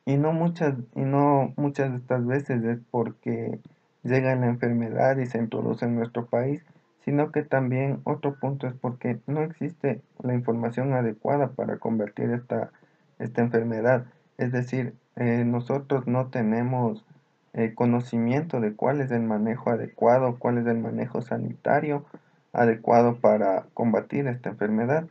y 0.06 0.18
no 0.18 0.34
muchas, 0.34 0.76
y 0.96 1.02
no 1.02 1.54
muchas 1.58 1.92
de 1.92 1.98
estas 1.98 2.26
veces 2.26 2.64
es 2.64 2.80
porque 2.90 3.60
llega 4.04 4.36
la 4.36 4.48
enfermedad 4.48 5.18
y 5.18 5.26
se 5.26 5.38
introduce 5.38 5.86
en 5.86 5.96
nuestro 5.96 6.26
país, 6.26 6.64
sino 7.06 7.32
que 7.32 7.44
también 7.44 8.02
otro 8.04 8.36
punto 8.40 8.68
es 8.68 8.74
porque 8.74 9.20
no 9.28 9.42
existe 9.42 10.02
la 10.22 10.34
información 10.34 10.94
adecuada 10.94 11.52
para 11.52 11.78
convertir 11.78 12.32
esta, 12.32 12.72
esta 13.20 13.42
enfermedad. 13.42 14.06
Es 14.38 14.52
decir, 14.52 14.96
eh, 15.16 15.44
nosotros 15.46 16.08
no 16.08 16.28
tenemos 16.28 17.06
eh, 17.54 17.74
conocimiento 17.76 18.60
de 18.60 18.74
cuál 18.74 19.02
es 19.02 19.12
el 19.12 19.24
manejo 19.24 19.72
adecuado, 19.72 20.38
cuál 20.40 20.58
es 20.58 20.68
el 20.68 20.80
manejo 20.80 21.22
sanitario 21.22 22.06
adecuado 22.54 23.18
para 23.18 23.66
combatir 23.74 24.28
esta 24.28 24.50
enfermedad 24.50 25.06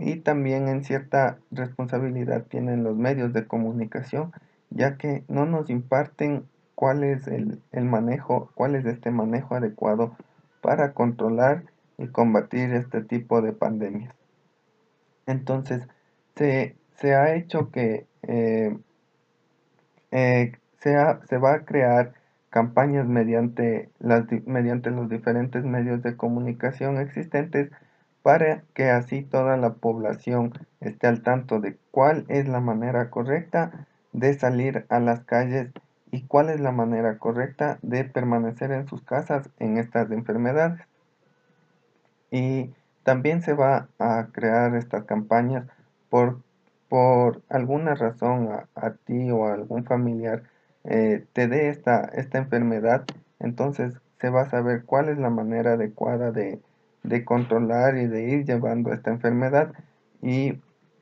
y 0.00 0.16
también 0.16 0.66
en 0.68 0.82
cierta 0.82 1.38
responsabilidad 1.50 2.46
tienen 2.46 2.82
los 2.82 2.96
medios 2.96 3.34
de 3.34 3.46
comunicación, 3.46 4.32
ya 4.70 4.96
que 4.96 5.24
no 5.28 5.44
nos 5.44 5.68
imparten 5.68 6.46
cuál 6.74 7.04
es 7.04 7.26
el, 7.28 7.60
manejo, 7.84 8.50
cuál 8.54 8.76
es 8.76 8.86
este 8.86 9.10
manejo 9.10 9.54
adecuado 9.54 10.16
para 10.62 10.94
controlar 10.94 11.64
y 11.98 12.08
combatir 12.08 12.72
este 12.72 13.02
tipo 13.02 13.42
de 13.42 13.52
pandemias. 13.52 14.14
Entonces, 15.26 15.86
se, 16.34 16.74
ha 17.14 17.34
hecho 17.34 17.70
que 17.70 18.06
eh, 18.22 18.74
eh, 20.12 20.52
se, 20.78 20.96
se, 21.28 21.36
va 21.36 21.52
a 21.52 21.64
crear 21.66 22.14
campañas 22.48 23.06
mediante, 23.06 23.90
las, 23.98 24.24
mediante 24.46 24.90
los 24.90 25.10
diferentes 25.10 25.62
medios 25.62 26.02
de 26.02 26.16
comunicación 26.16 26.96
existentes 26.96 27.70
para 28.22 28.62
que 28.74 28.90
así 28.90 29.22
toda 29.22 29.56
la 29.56 29.74
población 29.74 30.52
esté 30.80 31.06
al 31.06 31.22
tanto 31.22 31.60
de 31.60 31.76
cuál 31.90 32.24
es 32.28 32.48
la 32.48 32.60
manera 32.60 33.10
correcta 33.10 33.86
de 34.12 34.34
salir 34.34 34.86
a 34.88 35.00
las 35.00 35.24
calles 35.24 35.70
y 36.10 36.22
cuál 36.22 36.50
es 36.50 36.60
la 36.60 36.72
manera 36.72 37.18
correcta 37.18 37.78
de 37.82 38.04
permanecer 38.04 38.72
en 38.72 38.88
sus 38.88 39.02
casas 39.02 39.48
en 39.58 39.78
estas 39.78 40.10
enfermedades. 40.10 40.80
Y 42.30 42.72
también 43.04 43.42
se 43.42 43.54
va 43.54 43.88
a 43.98 44.26
crear 44.32 44.74
estas 44.74 45.04
campañas 45.04 45.66
por, 46.08 46.40
por 46.88 47.42
alguna 47.48 47.94
razón 47.94 48.50
a, 48.74 48.90
ti 49.04 49.30
o 49.30 49.46
a 49.46 49.54
algún 49.54 49.84
familiar 49.84 50.42
eh, 50.84 51.24
te 51.32 51.46
dé 51.46 51.68
esta, 51.68 52.04
esta 52.14 52.38
enfermedad, 52.38 53.04
entonces 53.38 54.00
se 54.18 54.30
va 54.30 54.42
a 54.42 54.50
saber 54.50 54.84
cuál 54.84 55.08
es 55.08 55.18
la 55.18 55.30
manera 55.30 55.74
adecuada 55.74 56.30
de, 56.30 56.60
de 57.02 57.24
controlar 57.24 57.96
y 57.96 58.06
de 58.06 58.24
ir 58.24 58.44
llevando 58.44 58.92
esta 58.92 59.10
enfermedad 59.10 59.72
y 60.22 60.60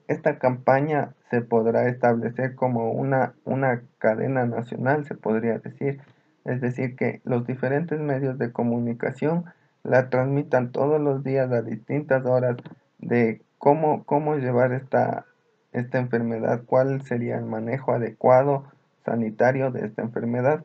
esta 0.08 0.38
campaña 0.38 1.14
se 1.30 1.42
podrá 1.42 1.88
establecer 1.88 2.54
como 2.54 2.92
una, 2.92 3.34
una 3.44 3.82
cadena 3.98 4.46
nacional, 4.46 5.04
se 5.04 5.14
podría 5.14 5.58
decir. 5.58 6.00
Es 6.44 6.62
decir, 6.62 6.96
que 6.96 7.20
los 7.24 7.46
diferentes 7.46 8.00
medios 8.00 8.38
de 8.38 8.52
comunicación 8.52 9.44
la 9.82 10.08
transmitan 10.08 10.72
todos 10.72 11.00
los 11.00 11.22
días 11.22 11.52
a 11.52 11.60
distintas 11.60 12.24
horas 12.24 12.56
de 12.98 13.42
cómo, 13.58 14.04
cómo 14.04 14.36
llevar 14.36 14.72
esta, 14.72 15.26
esta 15.72 15.98
enfermedad, 15.98 16.62
cuál 16.64 17.02
sería 17.02 17.36
el 17.36 17.44
manejo 17.44 17.92
adecuado 17.92 18.64
sanitario 19.04 19.70
de 19.70 19.86
esta 19.86 20.02
enfermedad. 20.02 20.64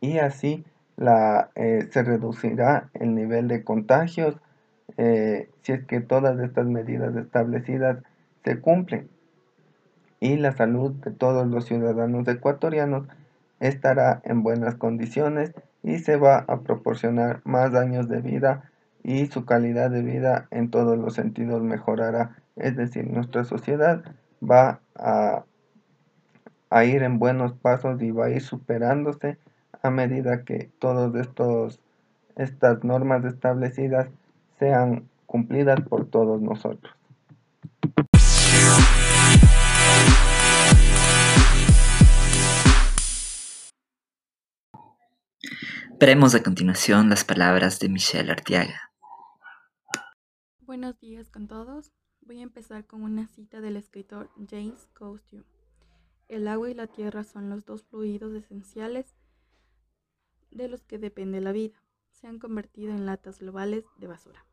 Y 0.00 0.18
así 0.18 0.64
la, 0.96 1.50
eh, 1.54 1.88
se 1.90 2.02
reducirá 2.02 2.90
el 2.94 3.14
nivel 3.14 3.48
de 3.48 3.64
contagios 3.64 4.36
eh, 4.96 5.48
si 5.62 5.72
es 5.72 5.84
que 5.84 6.00
todas 6.00 6.38
estas 6.40 6.66
medidas 6.66 7.16
establecidas 7.16 7.98
se 8.44 8.60
cumplen 8.60 9.08
y 10.20 10.36
la 10.36 10.52
salud 10.52 10.92
de 10.92 11.10
todos 11.10 11.46
los 11.46 11.66
ciudadanos 11.66 12.26
ecuatorianos 12.28 13.06
estará 13.60 14.20
en 14.24 14.42
buenas 14.42 14.74
condiciones 14.74 15.52
y 15.82 15.98
se 15.98 16.16
va 16.16 16.44
a 16.48 16.60
proporcionar 16.60 17.40
más 17.44 17.74
años 17.74 18.08
de 18.08 18.20
vida 18.20 18.70
y 19.02 19.26
su 19.26 19.44
calidad 19.44 19.90
de 19.90 20.02
vida 20.02 20.48
en 20.50 20.70
todos 20.70 20.96
los 20.96 21.14
sentidos 21.14 21.62
mejorará. 21.62 22.36
Es 22.56 22.76
decir, 22.76 23.06
nuestra 23.06 23.44
sociedad 23.44 24.02
va 24.42 24.80
a, 24.94 25.44
a 26.70 26.84
ir 26.84 27.02
en 27.02 27.18
buenos 27.18 27.52
pasos 27.52 28.00
y 28.00 28.10
va 28.10 28.26
a 28.26 28.30
ir 28.30 28.40
superándose 28.40 29.36
a 29.84 29.90
medida 29.90 30.44
que 30.44 30.70
todas 30.78 31.28
estas 32.36 32.84
normas 32.84 33.22
establecidas 33.26 34.08
sean 34.58 35.10
cumplidas 35.26 35.78
por 35.82 36.06
todos 36.08 36.40
nosotros. 36.40 36.90
Veremos 46.00 46.34
a 46.34 46.42
continuación 46.42 47.10
las 47.10 47.24
palabras 47.24 47.78
de 47.78 47.90
Michelle 47.90 48.32
Artiaga. 48.32 48.90
Buenos 50.60 50.98
días 50.98 51.28
con 51.28 51.46
todos. 51.46 51.92
Voy 52.22 52.40
a 52.40 52.42
empezar 52.42 52.86
con 52.86 53.02
una 53.02 53.26
cita 53.28 53.60
del 53.60 53.76
escritor 53.76 54.30
James 54.50 54.88
Costiou. 54.94 55.44
El 56.28 56.48
agua 56.48 56.70
y 56.70 56.74
la 56.74 56.86
tierra 56.86 57.22
son 57.22 57.50
los 57.50 57.66
dos 57.66 57.84
fluidos 57.84 58.32
esenciales 58.34 59.14
de 60.54 60.68
los 60.68 60.84
que 60.84 60.98
depende 60.98 61.40
la 61.40 61.52
vida. 61.52 61.80
Se 62.10 62.26
han 62.26 62.38
convertido 62.38 62.92
en 62.92 63.04
latas 63.04 63.38
globales 63.38 63.84
de 63.98 64.06
basura. 64.06 64.46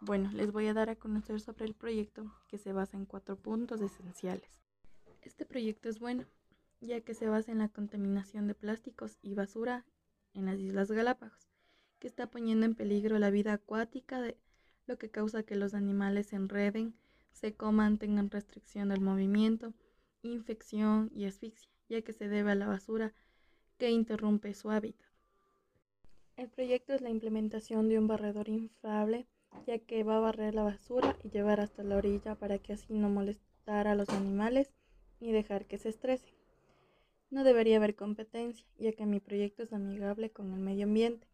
Bueno, 0.00 0.30
les 0.32 0.52
voy 0.52 0.68
a 0.68 0.74
dar 0.74 0.90
a 0.90 0.96
conocer 0.96 1.40
sobre 1.40 1.64
el 1.64 1.74
proyecto 1.74 2.32
que 2.48 2.58
se 2.58 2.72
basa 2.72 2.96
en 2.96 3.06
cuatro 3.06 3.36
puntos 3.36 3.80
esenciales. 3.80 4.48
Este 5.22 5.44
proyecto 5.44 5.88
es 5.88 5.98
bueno, 5.98 6.24
ya 6.80 7.00
que 7.00 7.14
se 7.14 7.28
basa 7.28 7.50
en 7.50 7.58
la 7.58 7.68
contaminación 7.68 8.46
de 8.46 8.54
plásticos 8.54 9.18
y 9.20 9.34
basura 9.34 9.84
en 10.34 10.46
las 10.46 10.58
Islas 10.58 10.90
Galápagos, 10.92 11.50
que 11.98 12.06
está 12.06 12.30
poniendo 12.30 12.64
en 12.64 12.74
peligro 12.74 13.18
la 13.18 13.30
vida 13.30 13.52
acuática, 13.52 14.20
de 14.20 14.38
lo 14.86 14.96
que 14.96 15.10
causa 15.10 15.42
que 15.42 15.56
los 15.56 15.74
animales 15.74 16.28
se 16.28 16.36
enreden, 16.36 16.94
se 17.32 17.54
coman, 17.54 17.98
tengan 17.98 18.30
restricción 18.30 18.88
del 18.88 19.00
movimiento, 19.00 19.74
infección 20.22 21.10
y 21.12 21.26
asfixia, 21.26 21.70
ya 21.88 22.02
que 22.02 22.12
se 22.12 22.28
debe 22.28 22.52
a 22.52 22.54
la 22.54 22.68
basura 22.68 23.12
que 23.78 23.90
interrumpe 23.90 24.54
su 24.54 24.70
hábitat. 24.70 25.07
El 26.38 26.48
proyecto 26.48 26.92
es 26.92 27.00
la 27.00 27.10
implementación 27.10 27.88
de 27.88 27.98
un 27.98 28.06
barredor 28.06 28.48
inflable, 28.48 29.26
ya 29.66 29.80
que 29.80 30.04
va 30.04 30.18
a 30.18 30.20
barrer 30.20 30.54
la 30.54 30.62
basura 30.62 31.16
y 31.24 31.30
llevar 31.30 31.58
hasta 31.58 31.82
la 31.82 31.96
orilla 31.96 32.36
para 32.36 32.60
que 32.60 32.72
así 32.72 32.94
no 32.94 33.08
molestar 33.08 33.88
a 33.88 33.96
los 33.96 34.08
animales 34.10 34.70
ni 35.18 35.32
dejar 35.32 35.66
que 35.66 35.78
se 35.78 35.88
estresen. 35.88 36.32
No 37.32 37.42
debería 37.42 37.78
haber 37.78 37.96
competencia, 37.96 38.64
ya 38.78 38.92
que 38.92 39.04
mi 39.04 39.18
proyecto 39.18 39.64
es 39.64 39.72
amigable 39.72 40.30
con 40.30 40.52
el 40.52 40.60
medio 40.60 40.84
ambiente, 40.84 41.26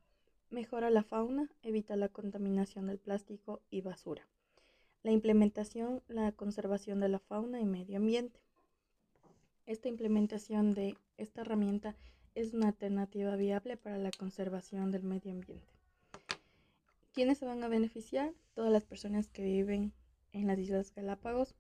mejora 0.49 0.89
la 0.89 1.03
fauna, 1.03 1.51
evita 1.63 1.97
la 1.97 2.09
contaminación 2.09 2.87
del 2.87 2.99
plástico 2.99 3.61
y 3.69 3.83
basura. 3.83 4.27
La 5.03 5.13
implementación, 5.13 6.03
la 6.09 6.33
conservación 6.33 7.01
de 7.01 7.11
la 7.11 7.19
fauna 7.19 7.61
y 7.61 7.67
medio 7.67 7.99
ambiente. 7.99 8.41
Esta 9.67 9.91
implementación 9.91 10.73
de 10.73 10.97
esta 11.19 11.43
herramienta 11.43 11.95
es 12.35 12.53
una 12.53 12.69
alternativa 12.69 13.37
viable 13.37 13.77
para 13.77 13.99
la 13.99 14.11
conservación 14.11 14.91
del 14.91 15.05
medio 15.05 15.33
ambiente. 15.33 15.69
¿Quiénes 17.13 17.39
se 17.39 17.47
van 17.47 17.63
a 17.63 17.69
beneficiar? 17.69 18.35
Todas 18.55 18.73
las 18.73 18.85
personas 18.85 19.29
que 19.29 19.43
viven 19.43 19.93
en 20.33 20.49
las 20.49 20.59
Islas 20.59 20.93
Galápagos, 20.93 21.55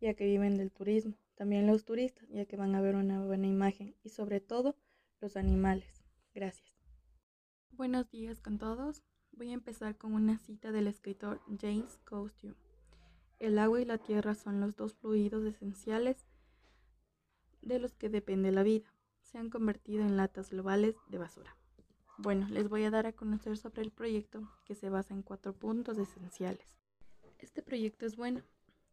ya 0.00 0.14
que 0.14 0.24
viven 0.24 0.56
del 0.56 0.72
turismo. 0.72 1.14
También 1.36 1.66
los 1.66 1.84
turistas, 1.84 2.28
ya 2.28 2.44
que 2.44 2.56
van 2.56 2.74
a 2.74 2.80
ver 2.80 2.96
una 2.96 3.24
buena 3.24 3.46
imagen. 3.46 3.94
Y 4.02 4.08
sobre 4.08 4.40
todo, 4.40 4.74
los 5.20 5.36
animales. 5.36 6.04
Gracias. 6.34 6.74
Buenos 7.70 8.10
días 8.10 8.40
con 8.40 8.58
todos. 8.58 9.04
Voy 9.30 9.50
a 9.50 9.54
empezar 9.54 9.96
con 9.96 10.14
una 10.14 10.38
cita 10.38 10.72
del 10.72 10.88
escritor 10.88 11.40
James 11.60 11.98
Costiou. 12.04 12.54
El 13.38 13.58
agua 13.58 13.80
y 13.80 13.84
la 13.84 13.98
tierra 13.98 14.34
son 14.34 14.60
los 14.60 14.76
dos 14.76 14.94
fluidos 14.94 15.44
esenciales 15.44 16.26
de 17.60 17.78
los 17.78 17.94
que 17.94 18.08
depende 18.08 18.50
la 18.50 18.62
vida 18.62 18.95
se 19.26 19.38
han 19.38 19.50
convertido 19.50 20.02
en 20.02 20.16
latas 20.16 20.50
globales 20.50 20.94
de 21.08 21.18
basura. 21.18 21.56
Bueno, 22.16 22.46
les 22.48 22.68
voy 22.68 22.84
a 22.84 22.90
dar 22.90 23.06
a 23.06 23.12
conocer 23.12 23.58
sobre 23.58 23.82
el 23.82 23.90
proyecto 23.90 24.48
que 24.64 24.74
se 24.74 24.88
basa 24.88 25.12
en 25.12 25.22
cuatro 25.22 25.52
puntos 25.52 25.98
esenciales. 25.98 26.78
Este 27.38 27.60
proyecto 27.60 28.06
es 28.06 28.16
bueno, 28.16 28.42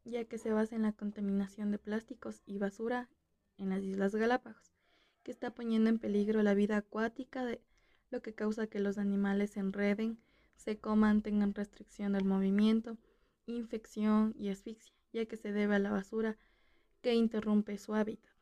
ya 0.03 0.25
que 0.25 0.37
se 0.37 0.51
basa 0.51 0.75
en 0.75 0.81
la 0.81 0.91
contaminación 0.91 1.71
de 1.71 1.77
plásticos 1.77 2.41
y 2.45 2.57
basura 2.57 3.09
en 3.57 3.69
las 3.69 3.83
Islas 3.83 4.15
Galápagos, 4.15 4.73
que 5.21 5.31
está 5.31 5.53
poniendo 5.53 5.89
en 5.89 5.99
peligro 5.99 6.43
la 6.43 6.53
vida 6.53 6.77
acuática, 6.77 7.45
de 7.45 7.61
lo 8.09 8.21
que 8.21 8.33
causa 8.33 8.67
que 8.67 8.79
los 8.79 8.97
animales 8.97 9.51
se 9.51 9.59
enreden, 9.59 10.19
se 10.55 10.77
coman, 10.77 11.21
tengan 11.21 11.53
restricción 11.53 12.13
del 12.13 12.25
movimiento, 12.25 12.97
infección 13.45 14.33
y 14.37 14.49
asfixia, 14.49 14.93
ya 15.13 15.25
que 15.25 15.37
se 15.37 15.53
debe 15.53 15.75
a 15.75 15.79
la 15.79 15.91
basura 15.91 16.37
que 17.01 17.13
interrumpe 17.13 17.77
su 17.77 17.93
hábitat. 17.93 18.32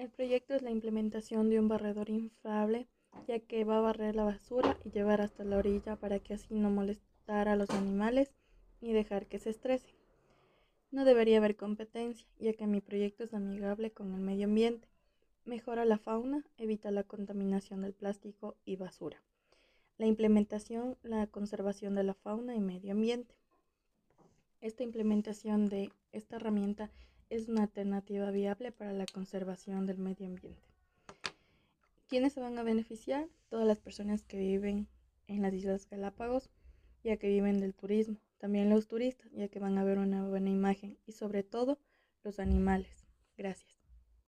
El 0.00 0.08
proyecto 0.08 0.54
es 0.54 0.62
la 0.62 0.70
implementación 0.70 1.50
de 1.50 1.60
un 1.60 1.68
barredor 1.68 2.08
inflable, 2.08 2.88
ya 3.28 3.38
que 3.38 3.64
va 3.64 3.76
a 3.76 3.82
barrer 3.82 4.16
la 4.16 4.24
basura 4.24 4.78
y 4.82 4.90
llevar 4.92 5.20
hasta 5.20 5.44
la 5.44 5.58
orilla 5.58 5.96
para 5.96 6.20
que 6.20 6.32
así 6.32 6.54
no 6.54 6.70
molestar 6.70 7.48
a 7.48 7.54
los 7.54 7.68
animales 7.68 8.32
ni 8.80 8.94
dejar 8.94 9.26
que 9.26 9.38
se 9.38 9.50
estresen. 9.50 9.94
No 10.90 11.04
debería 11.04 11.36
haber 11.36 11.54
competencia, 11.54 12.26
ya 12.38 12.54
que 12.54 12.66
mi 12.66 12.80
proyecto 12.80 13.24
es 13.24 13.34
amigable 13.34 13.90
con 13.90 14.14
el 14.14 14.22
medio 14.22 14.46
ambiente. 14.46 14.88
Mejora 15.44 15.84
la 15.84 15.98
fauna, 15.98 16.46
evita 16.56 16.90
la 16.90 17.02
contaminación 17.02 17.82
del 17.82 17.92
plástico 17.92 18.56
y 18.64 18.76
basura. 18.76 19.22
La 19.98 20.06
implementación, 20.06 20.96
la 21.02 21.26
conservación 21.26 21.94
de 21.94 22.04
la 22.04 22.14
fauna 22.14 22.56
y 22.56 22.60
medio 22.60 22.92
ambiente. 22.92 23.34
Esta 24.62 24.82
implementación 24.82 25.68
de 25.68 25.92
esta 26.12 26.36
herramienta 26.36 26.90
es 27.30 27.48
una 27.48 27.62
alternativa 27.62 28.30
viable 28.30 28.72
para 28.72 28.92
la 28.92 29.06
conservación 29.06 29.86
del 29.86 29.98
medio 29.98 30.26
ambiente. 30.26 30.70
¿Quiénes 32.08 32.32
se 32.32 32.40
van 32.40 32.58
a 32.58 32.64
beneficiar? 32.64 33.28
Todas 33.48 33.66
las 33.66 33.78
personas 33.78 34.24
que 34.24 34.36
viven 34.36 34.88
en 35.28 35.42
las 35.42 35.54
Islas 35.54 35.88
Galápagos, 35.88 36.50
ya 37.04 37.16
que 37.16 37.28
viven 37.28 37.60
del 37.60 37.72
turismo. 37.72 38.16
También 38.38 38.68
los 38.68 38.88
turistas, 38.88 39.30
ya 39.32 39.48
que 39.48 39.60
van 39.60 39.78
a 39.78 39.84
ver 39.84 39.98
una 39.98 40.26
buena 40.26 40.50
imagen. 40.50 40.98
Y 41.06 41.12
sobre 41.12 41.44
todo, 41.44 41.78
los 42.24 42.40
animales. 42.40 43.06
Gracias. 43.36 43.79